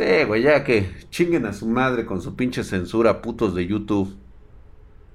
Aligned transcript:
Sí, 0.00 0.42
ya 0.42 0.64
que 0.64 0.88
chinguen 1.10 1.44
a 1.44 1.52
su 1.52 1.66
madre 1.66 2.06
con 2.06 2.22
su 2.22 2.34
pinche 2.34 2.64
censura, 2.64 3.20
putos 3.20 3.54
de 3.54 3.66
YouTube. 3.66 4.16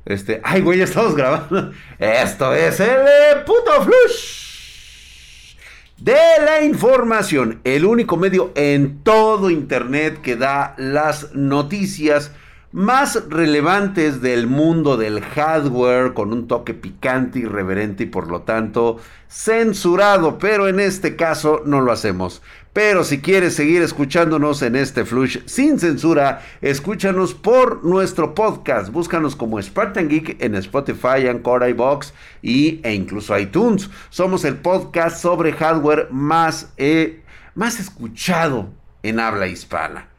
Este, 0.06 0.40
ay, 0.44 0.62
güey, 0.62 0.78
ya 0.78 0.84
estamos 0.84 1.16
grabando. 1.16 1.72
Esto 1.98 2.54
es 2.54 2.80
el 2.80 3.02
eh, 3.02 3.44
puto 3.48 3.82
flush 3.82 5.56
de 5.98 6.14
la 6.46 6.64
información. 6.64 7.62
El 7.64 7.84
único 7.84 8.16
medio 8.16 8.52
en 8.54 9.02
todo 9.02 9.50
internet 9.50 10.22
que 10.22 10.36
da 10.36 10.76
las 10.78 11.34
noticias 11.34 12.32
más 12.76 13.30
relevantes 13.30 14.20
del 14.20 14.48
mundo 14.48 14.98
del 14.98 15.22
hardware 15.22 16.14
con 16.14 16.34
un 16.34 16.46
toque 16.46 16.74
picante, 16.74 17.40
irreverente 17.40 18.04
y 18.04 18.08
por 18.08 18.28
lo 18.28 18.42
tanto 18.42 18.98
censurado, 19.30 20.38
pero 20.40 20.68
en 20.68 20.82
este 20.82 21.16
caso 21.16 21.62
no 21.66 21.80
lo 21.80 21.94
hacemos. 21.94 22.42
Pero 22.74 23.06
si 23.06 23.22
quieres 23.22 23.56
seguir 23.56 23.82
escuchándonos 23.82 24.62
en 24.62 24.76
este 24.76 25.06
flush 25.06 25.40
sin 25.46 25.80
censura, 25.80 26.42
escúchanos 26.60 27.34
por 27.34 27.86
nuestro 27.86 28.36
podcast. 28.36 28.92
Búscanos 28.92 29.38
como 29.38 29.62
Spartan 29.62 30.10
Geek 30.10 30.44
en 30.44 30.56
Spotify, 30.56 31.30
Anchor, 31.30 31.66
iBox 31.70 32.14
y, 32.42 32.82
e 32.84 32.94
incluso 32.94 33.40
iTunes. 33.40 33.90
Somos 34.10 34.44
el 34.44 34.58
podcast 34.58 35.22
sobre 35.22 35.54
hardware 35.54 36.10
más, 36.12 36.74
eh, 36.76 37.24
más 37.54 37.80
escuchado 37.80 38.68
en 39.02 39.22
habla 39.22 39.48
hispana. 39.48 40.10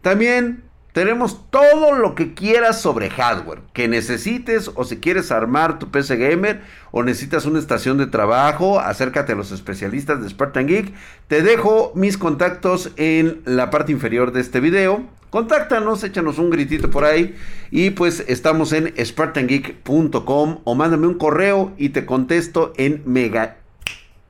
También 0.00 0.65
tenemos 0.96 1.50
todo 1.50 1.92
lo 1.92 2.14
que 2.14 2.32
quieras 2.32 2.80
sobre 2.80 3.10
hardware 3.10 3.60
que 3.74 3.86
necesites 3.86 4.70
o 4.76 4.82
si 4.82 4.96
quieres 4.96 5.30
armar 5.30 5.78
tu 5.78 5.90
PC 5.90 6.16
gamer 6.16 6.62
o 6.90 7.02
necesitas 7.02 7.44
una 7.44 7.58
estación 7.58 7.98
de 7.98 8.06
trabajo, 8.06 8.80
acércate 8.80 9.34
a 9.34 9.36
los 9.36 9.52
especialistas 9.52 10.22
de 10.22 10.30
Spartan 10.30 10.66
Geek. 10.66 10.94
Te 11.28 11.42
dejo 11.42 11.92
mis 11.94 12.16
contactos 12.16 12.92
en 12.96 13.42
la 13.44 13.68
parte 13.68 13.92
inferior 13.92 14.32
de 14.32 14.40
este 14.40 14.58
video. 14.58 15.04
Contáctanos, 15.28 16.02
échanos 16.02 16.38
un 16.38 16.48
gritito 16.48 16.90
por 16.90 17.04
ahí 17.04 17.36
y 17.70 17.90
pues 17.90 18.24
estamos 18.26 18.72
en 18.72 18.94
spartangeek.com 18.96 20.60
o 20.64 20.74
mándame 20.74 21.08
un 21.08 21.18
correo 21.18 21.74
y 21.76 21.90
te 21.90 22.06
contesto 22.06 22.72
en 22.78 23.02
mega 23.04 23.58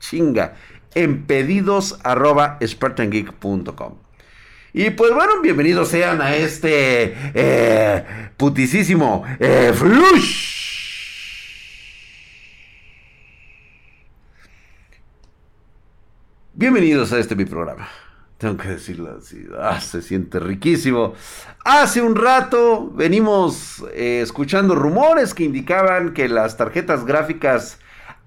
chinga 0.00 0.56
en 0.96 1.26
pedidos 1.26 2.00
arroba 2.02 2.58
spartangeek.com. 2.60 4.05
Y 4.78 4.90
pues 4.90 5.10
bueno, 5.14 5.40
bienvenidos 5.40 5.88
sean 5.88 6.20
a 6.20 6.36
este 6.36 7.14
eh, 7.32 8.04
putisísimo 8.36 9.24
eh, 9.40 9.72
flush. 9.74 10.54
Bienvenidos 16.52 17.10
a 17.14 17.18
este 17.18 17.34
mi 17.34 17.46
programa. 17.46 17.88
Tengo 18.36 18.58
que 18.58 18.68
decirlo 18.68 19.16
así. 19.18 19.46
Ah, 19.58 19.80
se 19.80 20.02
siente 20.02 20.40
riquísimo. 20.40 21.14
Hace 21.64 22.02
un 22.02 22.14
rato 22.14 22.90
venimos 22.90 23.82
eh, 23.94 24.20
escuchando 24.22 24.74
rumores 24.74 25.32
que 25.32 25.44
indicaban 25.44 26.12
que 26.12 26.28
las 26.28 26.58
tarjetas 26.58 27.06
gráficas 27.06 27.78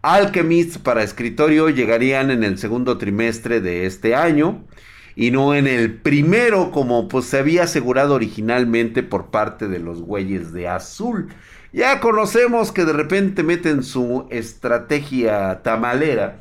Alchemist 0.02 0.78
para 0.78 1.04
escritorio 1.04 1.70
llegarían 1.70 2.32
en 2.32 2.44
el 2.44 2.58
segundo 2.58 2.98
trimestre 2.98 3.62
de 3.62 3.86
este 3.86 4.16
año 4.16 4.64
y 5.20 5.32
no 5.32 5.54
en 5.54 5.68
el 5.68 5.96
primero 5.96 6.72
como 6.72 7.10
pues 7.10 7.26
se 7.26 7.40
había 7.40 7.64
asegurado 7.64 8.16
originalmente 8.16 9.04
por 9.04 9.26
parte 9.26 9.68
de 9.68 9.80
los 9.80 10.02
güeyes 10.02 10.54
de 10.54 10.70
azul. 10.70 11.28
Ya 11.74 12.00
conocemos 12.00 12.72
que 12.72 12.86
de 12.86 12.94
repente 12.94 13.44
meten 13.44 13.84
su 13.84 14.28
estrategia 14.30 15.62
tamalera 15.62 16.40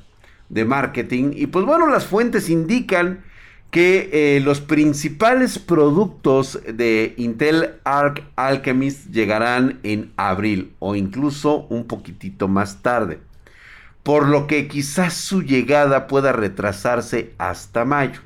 de 0.48 0.64
marketing 0.64 1.32
y 1.34 1.48
pues 1.48 1.64
bueno, 1.66 1.88
las 1.88 2.06
fuentes 2.06 2.48
indican 2.48 3.24
que 3.72 4.10
eh, 4.12 4.40
los 4.44 4.60
principales 4.60 5.58
productos 5.58 6.60
de 6.72 7.14
Intel 7.16 7.80
Arc 7.82 8.22
Alchemist 8.36 9.10
llegarán 9.10 9.80
en 9.82 10.12
abril 10.16 10.76
o 10.78 10.94
incluso 10.94 11.66
un 11.68 11.88
poquitito 11.88 12.46
más 12.46 12.80
tarde. 12.80 13.18
Por 14.04 14.28
lo 14.28 14.46
que 14.46 14.68
quizás 14.68 15.14
su 15.14 15.42
llegada 15.42 16.06
pueda 16.06 16.30
retrasarse 16.30 17.34
hasta 17.38 17.84
mayo. 17.84 18.20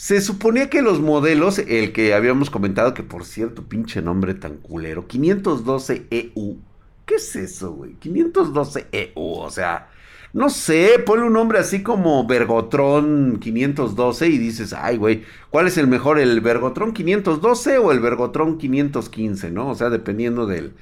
Se 0.00 0.22
suponía 0.22 0.70
que 0.70 0.80
los 0.80 0.98
modelos, 0.98 1.58
el 1.58 1.92
que 1.92 2.14
habíamos 2.14 2.48
comentado, 2.48 2.94
que 2.94 3.02
por 3.02 3.26
cierto, 3.26 3.64
pinche 3.64 4.00
nombre 4.00 4.32
tan 4.32 4.56
culero, 4.56 5.06
512EU. 5.06 6.06
E 6.10 6.32
¿Qué 7.04 7.16
es 7.16 7.36
eso, 7.36 7.72
güey? 7.72 7.96
512EU, 8.00 8.86
e 8.92 9.12
o 9.14 9.50
sea, 9.50 9.90
no 10.32 10.48
sé, 10.48 11.02
ponle 11.04 11.26
un 11.26 11.34
nombre 11.34 11.58
así 11.58 11.82
como 11.82 12.26
Vergotron 12.26 13.40
512 13.40 14.28
y 14.28 14.38
dices, 14.38 14.72
ay, 14.72 14.96
güey, 14.96 15.24
¿cuál 15.50 15.66
es 15.66 15.76
el 15.76 15.86
mejor, 15.86 16.18
el 16.18 16.40
Vergotron 16.40 16.94
512 16.94 17.76
o 17.76 17.92
el 17.92 18.00
Vergotron 18.00 18.56
515, 18.56 19.50
no? 19.50 19.68
O 19.68 19.74
sea, 19.74 19.90
dependiendo 19.90 20.46
del, 20.46 20.72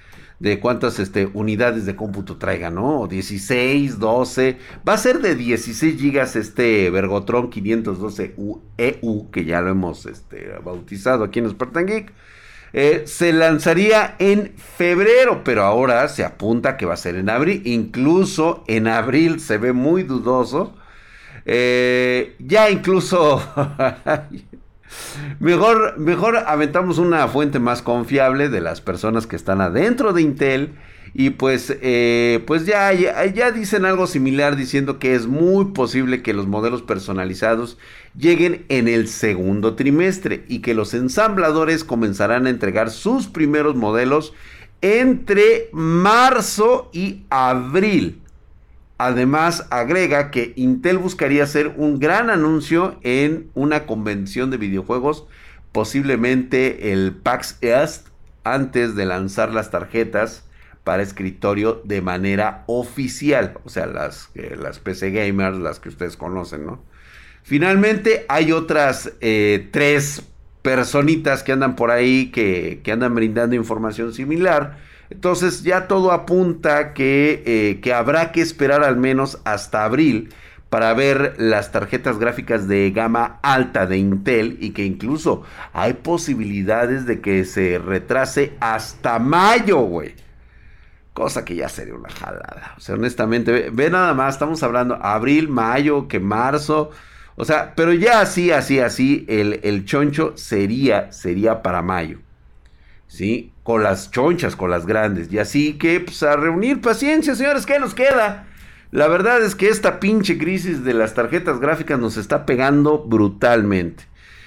de 0.41 0.61
cuántas 0.61 0.99
este, 0.99 1.29
unidades 1.35 1.85
de 1.85 1.97
cómputo 1.97 2.37
traiga, 2.37 2.71
¿no? 2.71 3.07
16, 3.09 3.99
12. 3.99 4.59
Va 4.89 4.95
a 4.95 4.99
ser 4.99 5.21
de 5.21 5.35
16 5.35 6.01
gigas 6.01 6.37
este 6.37 6.91
Vergotron 6.91 7.51
512 7.51 8.35
EU, 8.79 9.31
que 9.31 9.45
ya 9.45 9.61
lo 9.61 9.71
hemos 9.71 10.07
este, 10.07 10.53
bautizado 10.65 11.25
aquí 11.25 11.41
en 11.41 11.51
Spartan 11.51 11.87
Geek. 11.87 12.13
Eh, 12.73 13.05
se 13.07 13.33
lanzaría 13.33 14.15
en 14.19 14.53
febrero, 14.57 15.43
pero 15.43 15.63
ahora 15.63 16.07
se 16.09 16.25
apunta 16.25 16.77
que 16.77 16.87
va 16.87 16.95
a 16.95 16.99
ser 16.99 17.17
en 17.17 17.31
abril. 17.31 17.63
Incluso 17.65 18.63
en 18.69 18.87
abril 18.87 19.41
se 19.41 19.59
ve 19.59 19.73
muy 19.73 20.03
dudoso. 20.03 20.75
Eh, 21.47 22.37
ya 22.39 22.71
incluso 22.71 23.43
Mejor, 25.41 25.99
mejor 25.99 26.37
aventamos 26.37 26.99
una 26.99 27.27
fuente 27.29 27.59
más 27.59 27.83
confiable 27.83 28.49
de 28.49 28.61
las 28.61 28.81
personas 28.81 29.27
que 29.27 29.37
están 29.37 29.61
adentro 29.61 30.13
de 30.13 30.23
Intel. 30.23 30.75
Y 31.15 31.31
pues, 31.31 31.77
eh, 31.81 32.45
pues 32.47 32.67
ya, 32.67 32.93
ya, 32.93 33.51
dicen 33.51 33.85
algo 33.85 34.07
similar 34.07 34.57
diciendo 34.57 34.99
que 34.99 35.15
es 35.15 35.27
muy 35.27 35.67
posible 35.67 36.23
que 36.23 36.35
los 36.35 36.47
modelos 36.47 36.83
personalizados 36.83 37.79
lleguen 38.17 38.67
en 38.69 38.89
el 38.89 39.09
segundo 39.09 39.75
trimestre 39.75 40.45
y 40.49 40.59
que 40.61 40.75
los 40.75 40.93
ensambladores 40.93 41.83
comenzarán 41.83 42.47
a 42.47 42.51
entregar 42.51 42.91
sus 42.91 43.27
primeros 43.27 43.75
modelos 43.75 44.35
entre 44.81 45.71
marzo 45.73 46.91
y 46.93 47.23
abril. 47.31 48.21
Además, 48.99 49.67
agrega 49.71 50.33
que 50.33 50.53
Intel 50.57 50.99
buscaría 50.99 51.45
hacer 51.45 51.73
un 51.77 52.01
gran 52.01 52.31
anuncio 52.31 52.99
en 53.03 53.49
una 53.55 53.87
convención 53.87 54.51
de 54.51 54.57
videojuegos, 54.57 55.25
posiblemente 55.71 56.93
el 56.93 57.15
PAX 57.15 57.59
East, 57.61 58.09
antes 58.43 58.97
de 58.97 59.07
lanzar 59.07 59.53
las 59.53 59.71
tarjetas 59.71 60.45
para 60.83 61.03
escritorio 61.03 61.81
de 61.85 62.01
manera 62.01 62.65
oficial. 62.67 63.55
O 63.65 63.69
sea, 63.69 63.87
las, 63.87 64.31
las 64.35 64.81
PC 64.81 65.13
gamers, 65.13 65.59
las 65.59 65.79
que 65.79 65.91
ustedes 65.91 66.17
conocen, 66.17 66.67
¿no? 66.67 66.83
Finalmente, 67.45 68.27
hay 68.29 68.51
otras 68.53 69.13
eh, 69.21 69.69
tres 69.71 70.23
personitas 70.63 71.43
que 71.45 71.53
andan 71.53 71.77
por 71.77 71.91
ahí 71.91 72.31
que, 72.33 72.81
que 72.83 72.91
andan 72.91 73.15
brindando 73.15 73.55
información 73.55 74.13
similar 74.13 74.77
entonces 75.11 75.63
ya 75.63 75.89
todo 75.89 76.13
apunta 76.13 76.93
que, 76.93 77.43
eh, 77.47 77.81
que 77.81 77.95
habrá 77.95 78.33
que 78.33 78.41
esperar 78.41 78.85
al 78.85 78.97
menos 78.97 79.39
hasta 79.45 79.85
abril 79.85 80.31
para 80.69 80.93
ver 80.93 81.35
las 81.39 81.73
tarjetas 81.73 82.19
gráficas 82.19 82.69
de 82.69 82.91
gama 82.91 83.39
alta 83.43 83.87
de 83.87 83.97
Intel 83.97 84.59
y 84.61 84.71
que 84.71 84.85
incluso 84.85 85.43
hay 85.73 85.95
posibilidades 85.95 87.07
de 87.07 87.21
que 87.21 87.45
se 87.45 87.79
retrase 87.79 88.53
hasta 88.61 89.19
mayo, 89.19 89.79
güey. 89.79 90.15
Cosa 91.15 91.45
que 91.45 91.57
ya 91.57 91.69
sería 91.69 91.95
una 91.95 92.11
jalada. 92.11 92.75
O 92.77 92.81
sea, 92.81 92.95
honestamente, 92.95 93.71
ve, 93.71 93.91
nada 93.91 94.15
más, 94.15 94.35
estamos 94.35 94.63
hablando 94.63 94.95
abril, 95.03 95.49
mayo, 95.49 96.07
que 96.07 96.21
marzo. 96.21 96.91
O 97.35 97.45
sea, 97.45 97.73
pero 97.75 97.93
ya 97.93 98.21
así, 98.21 98.53
así, 98.53 98.79
así, 98.79 99.25
el, 99.29 99.61
el 99.63 99.85
choncho 99.85 100.35
sería, 100.37 101.11
sería 101.13 101.63
para 101.63 101.83
mayo. 101.83 102.19
¿Sí? 103.09 103.53
con 103.69 103.83
las 103.83 104.11
chonchas, 104.11 104.57
con 104.57 104.71
las 104.71 104.87
grandes. 104.87 105.31
Y 105.31 105.39
así 105.39 105.75
que, 105.75 106.01
pues 106.01 106.23
a 106.23 106.37
reunir 106.37 106.81
paciencia, 106.81 107.35
señores, 107.35 107.67
¿qué 107.67 107.79
nos 107.79 107.93
queda? 107.93 108.47
La 108.93 109.09
verdad 109.09 109.43
es 109.43 109.55
que 109.55 109.69
esta 109.69 110.01
pinche 110.01 110.39
crisis 110.39 110.85
de 110.85 110.95
las 110.95 111.13
tarjetas 111.13 111.61
gráficas 111.61 111.99
nos 111.99 112.17
está 112.17 112.47
pegando 112.47 113.05
brutalmente. 113.05 114.05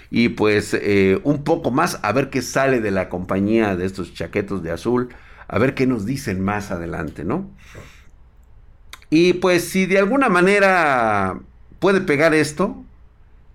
Y 0.10 0.30
pues 0.30 0.74
eh, 0.74 1.20
un 1.24 1.44
poco 1.44 1.70
más 1.70 2.00
a 2.02 2.12
ver 2.14 2.32
qué 2.32 2.42
sale 2.42 2.82
de 2.82 2.90
la 2.90 3.10
compañía 3.10 3.76
de 3.76 3.86
estos 3.86 4.12
chaquetos 4.16 4.64
de 4.64 4.72
azul. 4.72 5.10
A 5.48 5.60
ver 5.60 5.76
qué 5.76 5.86
nos 5.86 6.08
dicen 6.08 6.42
más 6.42 6.72
adelante, 6.72 7.24
¿no? 7.24 7.48
Y 9.12 9.34
pues 9.34 9.66
si 9.66 9.86
de 9.86 10.00
alguna 10.00 10.30
manera 10.30 11.38
puede 11.78 12.02
pegar 12.02 12.34
esto, 12.34 12.84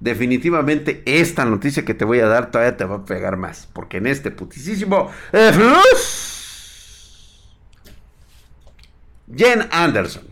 definitivamente 0.00 1.02
esta 1.06 1.44
noticia 1.44 1.84
que 1.84 1.94
te 1.94 2.04
voy 2.04 2.20
a 2.20 2.26
dar 2.26 2.50
todavía 2.50 2.76
te 2.76 2.84
va 2.84 2.96
a 2.96 3.04
pegar 3.04 3.36
más. 3.36 3.68
Porque 3.72 3.98
en 3.98 4.06
este 4.06 4.30
putisísimo 4.30 5.10
eh, 5.32 5.52
Jen 9.34 9.68
Anderson, 9.72 10.24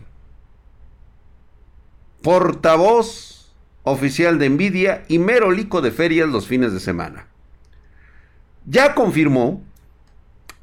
portavoz 2.22 3.52
oficial 3.82 4.38
de 4.38 4.48
Nvidia 4.48 5.04
y 5.08 5.18
merolico 5.18 5.82
de 5.82 5.90
ferias 5.90 6.28
los 6.28 6.46
fines 6.46 6.72
de 6.72 6.80
semana. 6.80 7.26
Ya 8.66 8.94
confirmó 8.94 9.62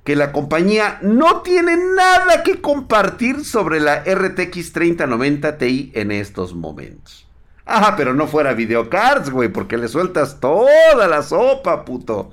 que 0.04 0.15
la 0.15 0.31
compañía 0.31 0.97
no 1.04 1.42
tiene 1.42 1.77
nada 1.77 2.42
que 2.44 2.62
compartir 2.62 3.45
sobre 3.45 3.80
la 3.80 4.04
RTX 4.04 4.74
3090 4.74 5.57
Ti 5.57 5.92
en 5.94 6.12
estos 6.12 6.56
momentos. 6.56 7.27
Ah, 7.66 7.94
pero 7.96 8.13
no 8.13 8.28
fuera 8.28 8.54
videocards, 8.54 9.30
güey, 9.30 9.50
porque 9.50 9.78
le 9.78 9.88
sueltas 9.88 10.40
toda 10.40 11.08
la 11.08 11.22
sopa, 11.22 11.86
puto. 11.86 12.31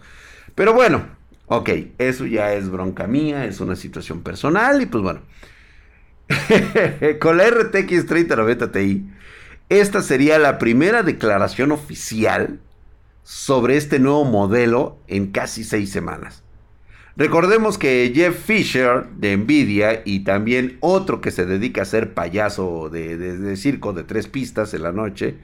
Pero 0.55 0.73
bueno, 0.73 1.07
ok, 1.47 1.71
eso 1.99 2.27
ya 2.27 2.53
es 2.55 2.71
bronca 2.71 3.07
mía, 3.07 3.45
es 3.45 3.61
una 3.61 3.77
situación 3.77 4.23
personal 4.23 4.81
y 4.83 4.87
pues 4.87 5.03
bueno. 5.03 5.21
Con 7.21 7.39
la 7.39 7.49
RTX 7.49 8.07
3090 8.07 8.73
Ti, 8.73 9.11
esta 9.69 10.03
sería 10.03 10.39
la 10.39 10.59
primera 10.59 11.03
declaración 11.03 11.73
oficial 11.73 12.61
sobre 13.23 13.77
este 13.77 13.99
nuevo 13.99 14.25
modelo 14.25 14.99
en 15.07 15.31
casi 15.31 15.65
seis 15.65 15.91
semanas. 15.91 16.43
Recordemos 17.19 17.79
que 17.79 18.13
Jeff 18.15 18.45
Fisher 18.45 19.07
de 19.17 19.37
Nvidia 19.37 20.03
y 20.05 20.21
también 20.21 20.79
otro 20.79 21.21
que 21.21 21.33
se 21.33 21.47
dedica 21.47 21.83
a 21.83 21.85
ser 21.85 22.15
payaso 22.15 22.91
de, 22.91 23.57
circo 23.57 23.93
de 23.93 24.05
tres 24.05 24.29
pistas 24.29 24.73
en 24.73 24.85
la 24.85 24.93
noche 24.93 25.35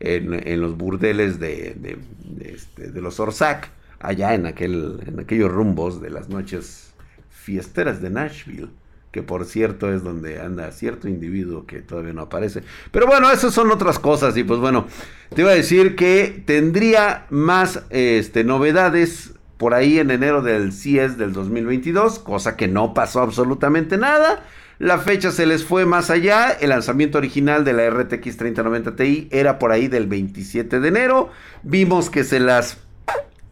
en, 0.00 0.60
los 0.60 0.76
burdeles 0.76 1.38
de, 1.38 1.98
este, 2.40 2.90
de, 2.90 3.00
los 3.00 3.20
Orsac, 3.20 3.70
allá 4.00 4.34
en, 4.34 4.44
aquel, 4.46 4.98
en 5.06 5.20
aquellos 5.20 5.52
rumbos 5.52 6.02
de 6.02 6.10
las 6.10 6.28
noches 6.28 6.94
fiesteras 7.30 8.02
de 8.02 8.10
Nashville 8.10 8.68
que 9.12 9.22
por 9.22 9.44
cierto 9.44 9.92
es 9.92 10.02
donde 10.02 10.40
anda 10.40 10.72
cierto 10.72 11.08
individuo 11.08 11.64
que 11.64 11.80
todavía 11.80 12.12
no 12.12 12.22
aparece. 12.22 12.62
Pero 12.90 13.06
bueno, 13.06 13.30
esas 13.30 13.54
son 13.54 13.70
otras 13.70 14.00
cosas 14.00 14.36
y 14.36 14.42
pues 14.42 14.58
bueno, 14.58 14.86
te 15.34 15.42
iba 15.42 15.52
a 15.52 15.54
decir 15.54 15.94
que 15.94 16.42
tendría 16.44 17.26
más 17.30 17.84
este, 17.90 18.42
novedades 18.42 19.34
por 19.60 19.74
ahí 19.74 19.98
en 19.98 20.10
enero 20.10 20.40
del 20.40 20.72
CIES 20.72 21.18
del 21.18 21.34
2022, 21.34 22.18
cosa 22.20 22.56
que 22.56 22.66
no 22.66 22.94
pasó 22.94 23.20
absolutamente 23.20 23.98
nada. 23.98 24.42
La 24.78 24.96
fecha 24.96 25.30
se 25.32 25.44
les 25.44 25.66
fue 25.66 25.84
más 25.84 26.08
allá. 26.08 26.50
El 26.50 26.70
lanzamiento 26.70 27.18
original 27.18 27.62
de 27.62 27.74
la 27.74 27.90
RTX 27.90 28.38
3090 28.38 28.96
Ti 28.96 29.28
era 29.30 29.58
por 29.58 29.70
ahí 29.70 29.86
del 29.86 30.06
27 30.06 30.80
de 30.80 30.88
enero. 30.88 31.28
Vimos 31.62 32.08
que 32.08 32.24
se 32.24 32.40
las... 32.40 32.78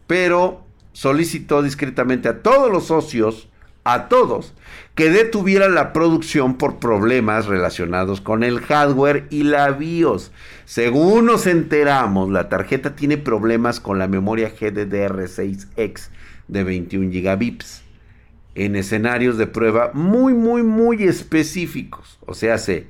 Pero 0.07 0.63
solicitó 0.93 1.61
discretamente 1.61 2.27
a 2.27 2.41
todos 2.41 2.71
los 2.71 2.87
socios, 2.87 3.47
a 3.83 4.07
todos, 4.07 4.53
que 4.95 5.09
detuvieran 5.09 5.75
la 5.75 5.93
producción 5.93 6.57
por 6.57 6.79
problemas 6.79 7.45
relacionados 7.45 8.21
con 8.21 8.43
el 8.43 8.59
hardware 8.59 9.27
y 9.29 9.43
la 9.43 9.71
BIOS. 9.71 10.31
Según 10.65 11.25
nos 11.25 11.47
enteramos, 11.47 12.29
la 12.29 12.49
tarjeta 12.49 12.95
tiene 12.95 13.17
problemas 13.17 13.79
con 13.79 13.97
la 13.97 14.07
memoria 14.07 14.51
GDDR6X 14.53 16.09
de 16.47 16.63
21 16.63 17.11
gigabits 17.11 17.83
en 18.55 18.75
escenarios 18.75 19.37
de 19.37 19.47
prueba 19.47 19.91
muy, 19.93 20.33
muy, 20.33 20.63
muy 20.63 21.03
específicos. 21.03 22.19
O 22.25 22.33
sea, 22.33 22.57
se 22.57 22.87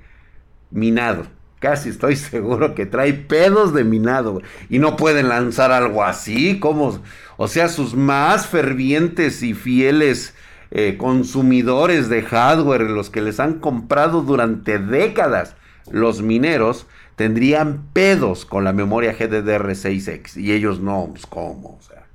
minado. 0.71 1.27
Casi 1.59 1.89
estoy 1.89 2.15
seguro 2.15 2.73
que 2.73 2.85
trae 2.85 3.13
pedos 3.13 3.73
de 3.73 3.83
minado. 3.83 4.41
Y 4.69 4.79
no 4.79 4.95
pueden 4.95 5.29
lanzar 5.29 5.71
algo 5.71 6.03
así. 6.03 6.59
como 6.59 7.01
O 7.37 7.47
sea, 7.47 7.69
sus 7.69 7.93
más 7.93 8.47
fervientes 8.47 9.43
y 9.43 9.53
fieles 9.53 10.33
eh, 10.71 10.97
consumidores 10.97 12.09
de 12.09 12.21
hardware, 12.21 12.81
los 12.89 13.09
que 13.09 13.21
les 13.21 13.39
han 13.39 13.59
comprado 13.59 14.21
durante 14.21 14.79
décadas 14.79 15.55
los 15.91 16.21
mineros, 16.21 16.85
tendrían 17.15 17.83
pedos 17.93 18.45
con 18.45 18.63
la 18.63 18.73
memoria 18.73 19.17
GDDR6X. 19.17 20.37
Y 20.37 20.51
ellos 20.53 20.79
no, 20.79 21.07
pues 21.11 21.25
cómo, 21.25 21.77
o 21.77 21.81
sea. 21.81 22.05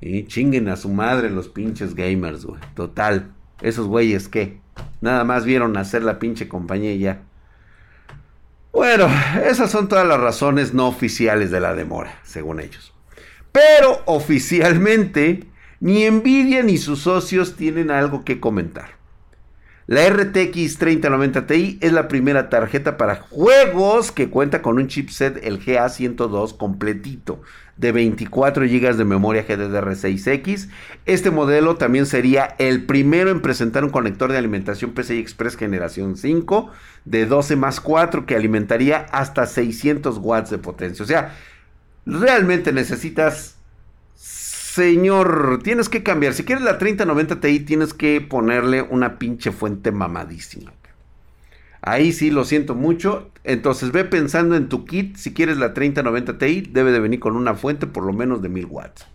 Y 0.00 0.26
chinguen 0.26 0.68
a 0.68 0.76
su 0.76 0.90
madre 0.90 1.30
los 1.30 1.48
pinches 1.48 1.94
gamers, 1.94 2.44
güey. 2.44 2.60
Total. 2.74 3.32
Esos 3.62 3.86
güeyes 3.86 4.28
que 4.28 4.60
nada 5.00 5.24
más 5.24 5.44
vieron 5.44 5.76
hacer 5.76 6.02
la 6.02 6.18
pinche 6.18 6.48
compañía 6.48 6.94
ya. 6.94 7.22
Bueno, 8.72 9.08
esas 9.44 9.70
son 9.70 9.88
todas 9.88 10.06
las 10.06 10.20
razones 10.20 10.74
no 10.74 10.88
oficiales 10.88 11.50
de 11.50 11.60
la 11.60 11.74
demora, 11.74 12.18
según 12.24 12.60
ellos. 12.60 12.92
Pero 13.52 14.02
oficialmente, 14.06 15.44
ni 15.84 16.08
Nvidia 16.08 16.62
ni 16.62 16.78
sus 16.78 17.00
socios 17.00 17.56
tienen 17.56 17.90
algo 17.90 18.24
que 18.24 18.40
comentar. 18.40 18.92
La 19.86 20.08
RTX 20.08 20.78
3090 20.78 21.46
Ti 21.46 21.78
es 21.82 21.92
la 21.92 22.08
primera 22.08 22.48
tarjeta 22.48 22.96
para 22.96 23.16
juegos 23.16 24.10
que 24.10 24.30
cuenta 24.30 24.62
con 24.62 24.78
un 24.78 24.88
chipset 24.88 25.44
el 25.44 25.62
GA102 25.62 26.56
completito 26.56 27.42
de 27.76 27.92
24 27.92 28.64
GB 28.64 28.96
de 28.96 29.04
memoria 29.04 29.46
GDDR6X. 29.46 30.70
Este 31.04 31.30
modelo 31.30 31.76
también 31.76 32.06
sería 32.06 32.54
el 32.58 32.86
primero 32.86 33.28
en 33.28 33.42
presentar 33.42 33.84
un 33.84 33.90
conector 33.90 34.32
de 34.32 34.38
alimentación 34.38 34.92
PCI 34.92 35.18
Express 35.18 35.54
generación 35.54 36.16
5 36.16 36.70
de 37.04 37.26
12 37.26 37.56
más 37.56 37.80
4 37.80 38.24
que 38.24 38.36
alimentaría 38.36 39.00
hasta 39.12 39.44
600 39.44 40.16
watts 40.16 40.48
de 40.48 40.56
potencia. 40.56 41.02
O 41.02 41.06
sea, 41.06 41.36
realmente 42.06 42.72
necesitas 42.72 43.53
Señor, 44.74 45.60
tienes 45.62 45.88
que 45.88 46.02
cambiar. 46.02 46.34
Si 46.34 46.42
quieres 46.42 46.64
la 46.64 46.78
3090 46.78 47.38
Ti, 47.38 47.60
tienes 47.60 47.94
que 47.94 48.20
ponerle 48.20 48.82
una 48.82 49.20
pinche 49.20 49.52
fuente 49.52 49.92
mamadísima. 49.92 50.72
Ahí 51.80 52.12
sí 52.12 52.32
lo 52.32 52.44
siento 52.44 52.74
mucho. 52.74 53.30
Entonces 53.44 53.92
ve 53.92 54.04
pensando 54.04 54.56
en 54.56 54.68
tu 54.68 54.84
kit. 54.84 55.14
Si 55.14 55.32
quieres 55.32 55.58
la 55.58 55.74
3090 55.74 56.38
Ti, 56.38 56.62
debe 56.72 56.90
de 56.90 56.98
venir 56.98 57.20
con 57.20 57.36
una 57.36 57.54
fuente 57.54 57.86
por 57.86 58.02
lo 58.02 58.12
menos 58.12 58.42
de 58.42 58.48
1000 58.48 58.66
watts. 58.66 59.06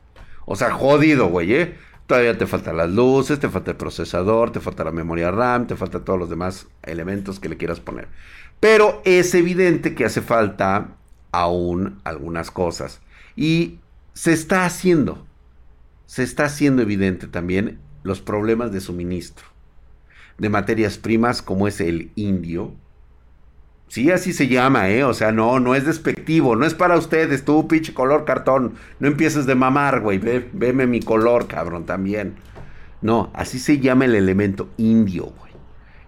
O 0.45 0.55
sea, 0.55 0.71
jodido, 0.71 1.27
güey, 1.27 1.53
¿eh? 1.53 1.75
Todavía 2.07 2.37
te 2.37 2.47
faltan 2.47 2.77
las 2.77 2.89
luces, 2.89 3.37
te 3.37 3.49
falta 3.49 3.71
el 3.71 3.77
procesador, 3.77 4.53
te 4.53 4.61
falta 4.61 4.85
la 4.85 4.91
memoria 4.91 5.29
RAM, 5.29 5.67
te 5.67 5.75
falta 5.75 6.05
todos 6.05 6.17
los 6.17 6.29
demás 6.29 6.67
elementos 6.83 7.37
que 7.41 7.49
le 7.49 7.57
quieras 7.57 7.81
poner. 7.81 8.07
Pero 8.61 9.01
es 9.03 9.35
evidente 9.35 9.93
que 9.93 10.05
hace 10.05 10.21
falta 10.21 10.91
aún 11.33 11.99
algunas 12.05 12.49
cosas. 12.49 13.01
Y 13.35 13.79
se 14.13 14.31
está 14.31 14.63
haciendo 14.63 15.27
se 16.09 16.23
está 16.23 16.45
haciendo 16.45 16.81
evidente 16.81 17.27
también 17.27 17.77
los 18.01 18.19
problemas 18.19 18.71
de 18.71 18.79
suministro 18.81 19.45
de 20.39 20.49
materias 20.49 20.97
primas 20.97 21.43
como 21.43 21.67
es 21.67 21.79
el 21.81 22.11
indio. 22.15 22.73
Sí, 23.87 24.09
así 24.11 24.33
se 24.33 24.47
llama, 24.47 24.89
¿eh? 24.89 25.03
O 25.03 25.13
sea, 25.13 25.31
no, 25.31 25.59
no 25.59 25.75
es 25.75 25.85
despectivo, 25.85 26.55
no 26.55 26.65
es 26.65 26.73
para 26.73 26.97
ustedes, 26.97 27.45
tú, 27.45 27.67
pinche 27.67 27.93
color 27.93 28.25
cartón. 28.25 28.73
No 28.99 29.07
empieces 29.07 29.45
de 29.45 29.53
mamar, 29.53 30.01
güey, 30.01 30.17
Ve, 30.17 30.49
veme 30.51 30.87
mi 30.87 30.99
color, 30.99 31.47
cabrón, 31.47 31.85
también. 31.85 32.35
No, 33.01 33.31
así 33.35 33.59
se 33.59 33.79
llama 33.79 34.05
el 34.05 34.15
elemento 34.15 34.69
indio, 34.77 35.25
güey. 35.25 35.51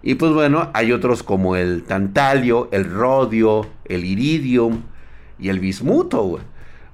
Y 0.02 0.16
pues 0.16 0.32
bueno, 0.32 0.70
hay 0.74 0.90
otros 0.90 1.22
como 1.22 1.54
el 1.54 1.84
tantalio, 1.84 2.68
el 2.72 2.90
rodio, 2.90 3.68
el 3.84 4.04
iridium 4.04 4.82
y 5.38 5.48
el 5.48 5.60
bismuto, 5.60 6.22
güey. 6.22 6.42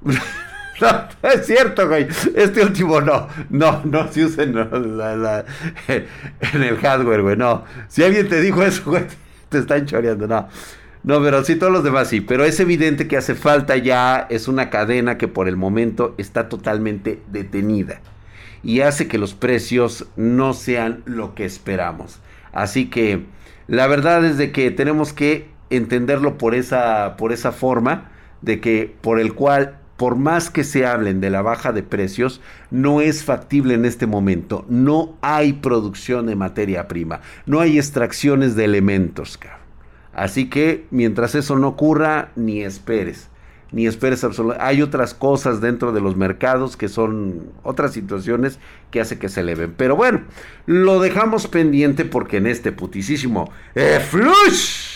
No, 0.81 1.09
es 1.29 1.47
cierto, 1.47 1.89
güey. 1.89 2.07
Este 2.35 2.63
último 2.63 3.01
no. 3.01 3.29
No, 3.51 3.83
no 3.85 4.11
se 4.13 4.25
usa 4.25 4.45
en, 4.45 4.57
el 6.63 6.77
hardware, 6.79 7.23
güey. 7.23 7.37
No. 7.37 7.65
Si 7.89 8.03
alguien 8.03 8.29
te 8.29 8.41
dijo 8.41 8.63
eso, 8.63 8.83
güey, 8.91 9.05
te 9.49 9.59
están 9.59 9.87
choreando. 9.87 10.27
No. 10.27 10.49
No, 11.05 11.23
pero 11.23 11.45
sí, 11.45 11.57
todos 11.57 11.73
los 11.73 11.85
demás 11.85 12.09
sí. 12.09 12.21
Pero 12.21 12.45
es 12.45 12.59
evidente 12.61 13.09
que 13.09 13.17
hace 13.17 13.35
falta 13.35 13.77
ya. 13.77 14.27
Es 14.31 14.49
una 14.49 14.71
cadena 14.71 15.19
que 15.19 15.29
por 15.29 15.49
el 15.49 15.57
momento 15.57 16.15
está 16.19 16.49
totalmente 16.49 17.23
detenida. 17.29 18.01
Y 18.63 18.81
hace 18.81 19.07
que 19.07 19.19
los 19.19 19.35
precios 19.35 20.07
no 20.17 20.53
sean 20.53 21.03
lo 21.07 21.35
que 21.35 21.45
esperamos. 21.45 22.21
Así 22.53 22.87
que 22.87 23.25
la 23.69 23.87
verdad 23.87 24.25
es 24.25 24.37
de 24.37 24.51
que 24.51 24.71
tenemos 24.71 25.13
que 25.13 25.49
entenderlo 25.71 26.39
por 26.39 26.55
esa, 26.55 27.17
por 27.17 27.33
esa 27.33 27.53
forma. 27.53 28.11
De 28.43 28.61
que 28.61 28.95
por 29.01 29.19
el 29.19 29.35
cual 29.35 29.79
por 29.99 30.15
más 30.15 30.49
que 30.49 30.63
se 30.63 30.87
hablen 30.87 31.21
de 31.21 31.29
la 31.29 31.43
baja 31.43 31.73
de 31.73 31.83
precios, 31.83 32.41
no 32.71 33.01
es 33.01 33.25
factible 33.25 33.75
en 33.75 33.85
este 33.85 34.07
momento. 34.07 34.65
No 34.69 35.17
hay 35.23 35.55
producción 35.55 36.27
de 36.27 36.37
materia 36.37 36.87
prima, 36.87 37.21
no 37.47 37.59
hay 37.59 37.79
extracciones 37.79 38.55
de 38.55 38.65
elementos. 38.65 39.41
Así 40.15 40.49
que 40.49 40.87
mientras 40.93 41.35
eso 41.35 41.59
no 41.59 41.67
ocurra, 41.69 42.31
ni 42.37 42.63
esperes. 42.63 43.29
Ni 43.73 43.89
esperes 43.89 44.23
absolutamente. 44.23 44.65
Hay 44.65 44.83
otras 44.83 45.15
cosas 45.15 45.61
dentro 45.61 45.91
de 45.91 46.01
los 46.01 46.17
mercados 46.17 46.77
que 46.77 46.89
son 46.89 47.51
otras 47.65 47.93
situaciones 47.93 48.61
que 48.93 49.01
hace 49.01 49.19
que 49.19 49.29
se 49.29 49.41
eleven. 49.41 49.75
Pero 49.77 49.97
bueno, 49.97 50.23
lo 50.67 51.01
dejamos 51.01 51.49
pendiente 51.49 52.05
porque 52.05 52.37
en 52.37 52.47
este 52.47 52.71
putisísimo 52.71 53.51
eh, 53.75 53.99
flush. 53.99 54.87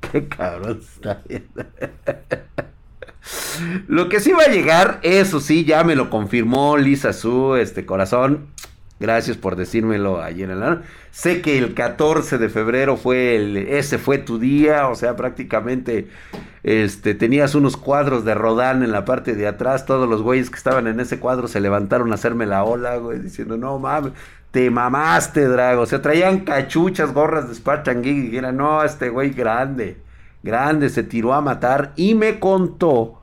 Qué 0.12 0.28
cabrón 0.28 0.80
está. 0.80 1.22
Lo 3.88 4.08
que 4.08 4.20
sí 4.20 4.32
va 4.32 4.44
a 4.44 4.50
llegar, 4.50 5.00
eso 5.02 5.40
sí, 5.40 5.64
ya 5.64 5.84
me 5.84 5.96
lo 5.96 6.10
confirmó 6.10 6.76
Lisa 6.76 7.12
Su, 7.12 7.56
este 7.56 7.86
corazón. 7.86 8.46
Gracias 8.98 9.38
por 9.38 9.56
decírmelo 9.56 10.22
ayer 10.22 10.50
en 10.50 10.60
la 10.60 10.82
Sé 11.10 11.40
que 11.40 11.56
el 11.56 11.72
14 11.72 12.36
de 12.36 12.50
febrero 12.50 12.98
fue 12.98 13.34
el, 13.34 13.56
ese 13.56 13.96
fue 13.96 14.18
tu 14.18 14.38
día, 14.38 14.88
o 14.88 14.94
sea, 14.94 15.16
prácticamente 15.16 16.08
este, 16.62 17.14
tenías 17.14 17.54
unos 17.54 17.78
cuadros 17.78 18.26
de 18.26 18.34
Rodán 18.34 18.82
en 18.82 18.92
la 18.92 19.06
parte 19.06 19.34
de 19.34 19.46
atrás, 19.46 19.86
todos 19.86 20.06
los 20.06 20.20
güeyes 20.20 20.50
que 20.50 20.56
estaban 20.56 20.86
en 20.86 21.00
ese 21.00 21.18
cuadro 21.18 21.48
se 21.48 21.60
levantaron 21.60 22.12
a 22.12 22.16
hacerme 22.16 22.44
la 22.44 22.62
ola, 22.62 22.96
güey, 22.98 23.20
diciendo, 23.20 23.56
no 23.56 23.78
mames, 23.78 24.12
te 24.50 24.70
mamaste, 24.70 25.46
Drago. 25.46 25.82
O 25.82 25.86
sea, 25.86 26.02
traían 26.02 26.40
cachuchas, 26.40 27.12
gorras 27.12 27.48
de 27.48 27.54
Spartan 27.54 28.02
Geek 28.02 28.32
y 28.32 28.36
era, 28.36 28.52
no, 28.52 28.82
este 28.82 29.08
güey 29.08 29.30
grande, 29.30 29.96
grande, 30.42 30.88
se 30.88 31.02
tiró 31.02 31.34
a 31.34 31.40
matar 31.40 31.92
y 31.96 32.14
me 32.14 32.38
contó 32.38 33.20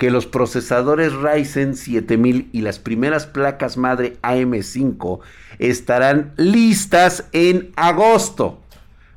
que 0.00 0.10
los 0.10 0.24
procesadores 0.24 1.12
Ryzen 1.12 1.76
7000 1.76 2.48
y 2.52 2.62
las 2.62 2.78
primeras 2.78 3.26
placas 3.26 3.76
madre 3.76 4.16
AM5 4.22 5.20
estarán 5.58 6.32
listas 6.38 7.28
en 7.32 7.70
agosto, 7.76 8.60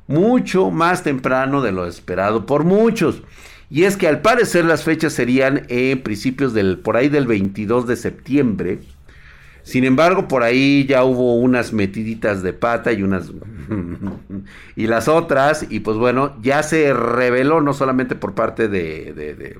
mucho 0.06 0.70
más 0.70 1.02
temprano 1.02 1.62
de 1.62 1.72
lo 1.72 1.86
esperado 1.86 2.44
por 2.44 2.64
muchos. 2.64 3.22
Y 3.70 3.84
es 3.84 3.96
que 3.96 4.08
al 4.08 4.20
parecer 4.20 4.66
las 4.66 4.84
fechas 4.84 5.14
serían 5.14 5.64
en 5.68 6.02
principios 6.02 6.52
del 6.52 6.78
por 6.78 6.98
ahí 6.98 7.08
del 7.08 7.26
22 7.26 7.86
de 7.86 7.96
septiembre. 7.96 8.78
Sin 9.64 9.84
embargo, 9.84 10.28
por 10.28 10.44
ahí 10.44 10.86
ya 10.86 11.02
hubo 11.04 11.34
unas 11.34 11.72
metiditas 11.72 12.42
de 12.42 12.52
pata 12.52 12.92
y 12.92 13.02
unas 13.02 13.32
y 14.76 14.86
las 14.86 15.08
otras 15.08 15.66
y 15.68 15.80
pues 15.80 15.96
bueno, 15.96 16.36
ya 16.40 16.62
se 16.62 16.92
reveló 16.94 17.60
no 17.60 17.74
solamente 17.74 18.14
por 18.14 18.34
parte 18.34 18.68
de 18.68 19.58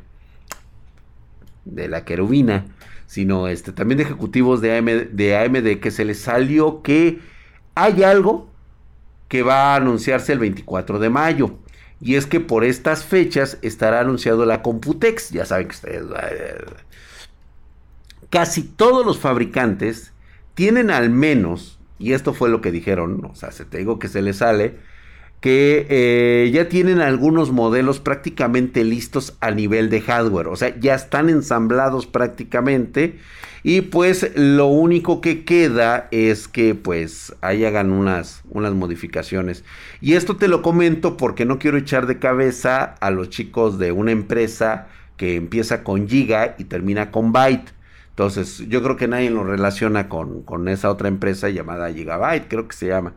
de 1.64 1.88
la 1.88 2.04
querubina, 2.04 2.66
sino 3.06 3.48
este, 3.48 3.72
también 3.72 3.98
de 3.98 4.04
ejecutivos 4.04 4.60
de, 4.60 5.08
de 5.12 5.36
AMD 5.36 5.80
que 5.80 5.90
se 5.90 6.04
les 6.04 6.20
salió 6.20 6.82
que 6.82 7.20
hay 7.74 8.02
algo 8.02 8.48
que 9.28 9.42
va 9.42 9.72
a 9.72 9.76
anunciarse 9.76 10.32
el 10.32 10.38
24 10.38 10.98
de 10.98 11.10
mayo. 11.10 11.58
Y 12.00 12.16
es 12.16 12.26
que 12.26 12.40
por 12.40 12.64
estas 12.64 13.04
fechas 13.04 13.58
estará 13.62 14.00
anunciado 14.00 14.44
la 14.44 14.62
Computex. 14.62 15.30
Ya 15.30 15.46
saben 15.46 15.68
que 15.68 15.74
ustedes... 15.74 16.02
Casi 18.34 18.64
todos 18.64 19.06
los 19.06 19.20
fabricantes 19.20 20.12
tienen 20.54 20.90
al 20.90 21.08
menos, 21.08 21.78
y 22.00 22.14
esto 22.14 22.34
fue 22.34 22.48
lo 22.48 22.60
que 22.60 22.72
dijeron, 22.72 23.24
o 23.30 23.36
sea, 23.36 23.52
se 23.52 23.64
te 23.64 23.78
digo 23.78 24.00
que 24.00 24.08
se 24.08 24.22
les 24.22 24.38
sale, 24.38 24.74
que 25.40 25.86
eh, 25.88 26.50
ya 26.52 26.68
tienen 26.68 27.00
algunos 27.00 27.52
modelos 27.52 28.00
prácticamente 28.00 28.82
listos 28.82 29.36
a 29.40 29.52
nivel 29.52 29.88
de 29.88 30.00
hardware, 30.00 30.48
o 30.48 30.56
sea, 30.56 30.76
ya 30.80 30.96
están 30.96 31.28
ensamblados 31.28 32.08
prácticamente 32.08 33.20
y 33.62 33.82
pues 33.82 34.32
lo 34.34 34.66
único 34.66 35.20
que 35.20 35.44
queda 35.44 36.08
es 36.10 36.48
que 36.48 36.74
pues 36.74 37.36
ahí 37.40 37.64
hagan 37.64 37.92
unas, 37.92 38.42
unas 38.50 38.74
modificaciones. 38.74 39.62
Y 40.00 40.14
esto 40.14 40.36
te 40.36 40.48
lo 40.48 40.60
comento 40.60 41.16
porque 41.16 41.44
no 41.44 41.60
quiero 41.60 41.78
echar 41.78 42.08
de 42.08 42.18
cabeza 42.18 42.82
a 42.82 43.12
los 43.12 43.30
chicos 43.30 43.78
de 43.78 43.92
una 43.92 44.10
empresa 44.10 44.88
que 45.16 45.36
empieza 45.36 45.84
con 45.84 46.08
Giga 46.08 46.56
y 46.58 46.64
termina 46.64 47.12
con 47.12 47.32
Byte. 47.32 47.83
Entonces, 48.14 48.62
yo 48.68 48.80
creo 48.80 48.96
que 48.96 49.08
nadie 49.08 49.28
lo 49.28 49.42
relaciona 49.42 50.08
con, 50.08 50.42
con 50.42 50.68
esa 50.68 50.88
otra 50.88 51.08
empresa 51.08 51.48
llamada 51.48 51.92
Gigabyte, 51.92 52.46
creo 52.46 52.68
que 52.68 52.76
se 52.76 52.86
llama. 52.86 53.14